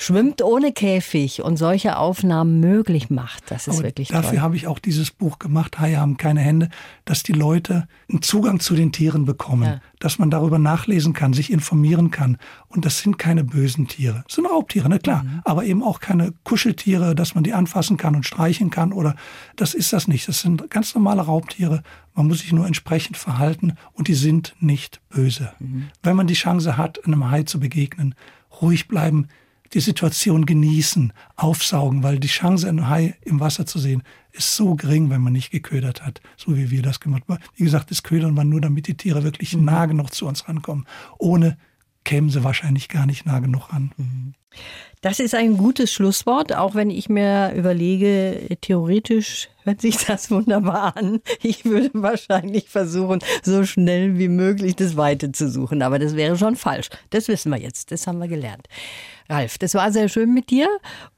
[0.00, 3.50] schwimmt ohne Käfig und solche Aufnahmen möglich macht.
[3.50, 4.30] Das ist Aber wirklich dafür toll.
[4.30, 6.68] Dafür habe ich auch dieses Buch gemacht, Haie haben keine Hände,
[7.04, 9.80] dass die Leute einen Zugang zu den Tieren bekommen, ja.
[9.98, 12.38] dass man darüber nachlesen kann, sich informieren kann.
[12.68, 14.22] Und das sind keine bösen Tiere.
[14.26, 15.24] Das sind Raubtiere, ne klar.
[15.24, 15.40] Mhm.
[15.44, 19.16] Aber eben auch keine Kuscheltiere, dass man die anfassen kann und streichen kann oder
[19.56, 20.28] das ist das nicht.
[20.28, 21.82] Das sind ganz normale Raubtiere.
[22.14, 25.52] Man muss sich nur entsprechend verhalten und die sind nicht böse.
[25.58, 25.88] Mhm.
[26.04, 28.14] Wenn man die Chance hat, einem Hai zu begegnen,
[28.62, 29.26] ruhig bleiben,
[29.74, 34.02] die Situation genießen, aufsaugen, weil die Chance, einen Hai im Wasser zu sehen,
[34.32, 37.42] ist so gering, wenn man nicht geködert hat, so wie wir das gemacht haben.
[37.56, 39.64] Wie gesagt, das Ködern war nur, damit die Tiere wirklich mhm.
[39.64, 40.86] nah genug zu uns rankommen.
[41.18, 41.58] Ohne
[42.08, 43.92] kämen sie wahrscheinlich gar nicht nah genug ran.
[43.98, 44.32] Mhm.
[45.02, 50.96] Das ist ein gutes Schlusswort, auch wenn ich mir überlege, theoretisch hört sich das wunderbar
[50.96, 51.20] an.
[51.42, 56.38] Ich würde wahrscheinlich versuchen, so schnell wie möglich das Weite zu suchen, aber das wäre
[56.38, 56.88] schon falsch.
[57.10, 58.66] Das wissen wir jetzt, das haben wir gelernt.
[59.28, 60.66] Ralf, das war sehr schön mit dir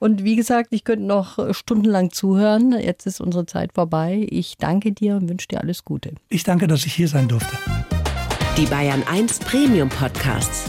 [0.00, 2.72] und wie gesagt, ich könnte noch stundenlang zuhören.
[2.72, 4.26] Jetzt ist unsere Zeit vorbei.
[4.28, 6.14] Ich danke dir und wünsche dir alles Gute.
[6.28, 7.56] Ich danke, dass ich hier sein durfte.
[8.58, 10.68] Die Bayern 1 Premium Podcasts.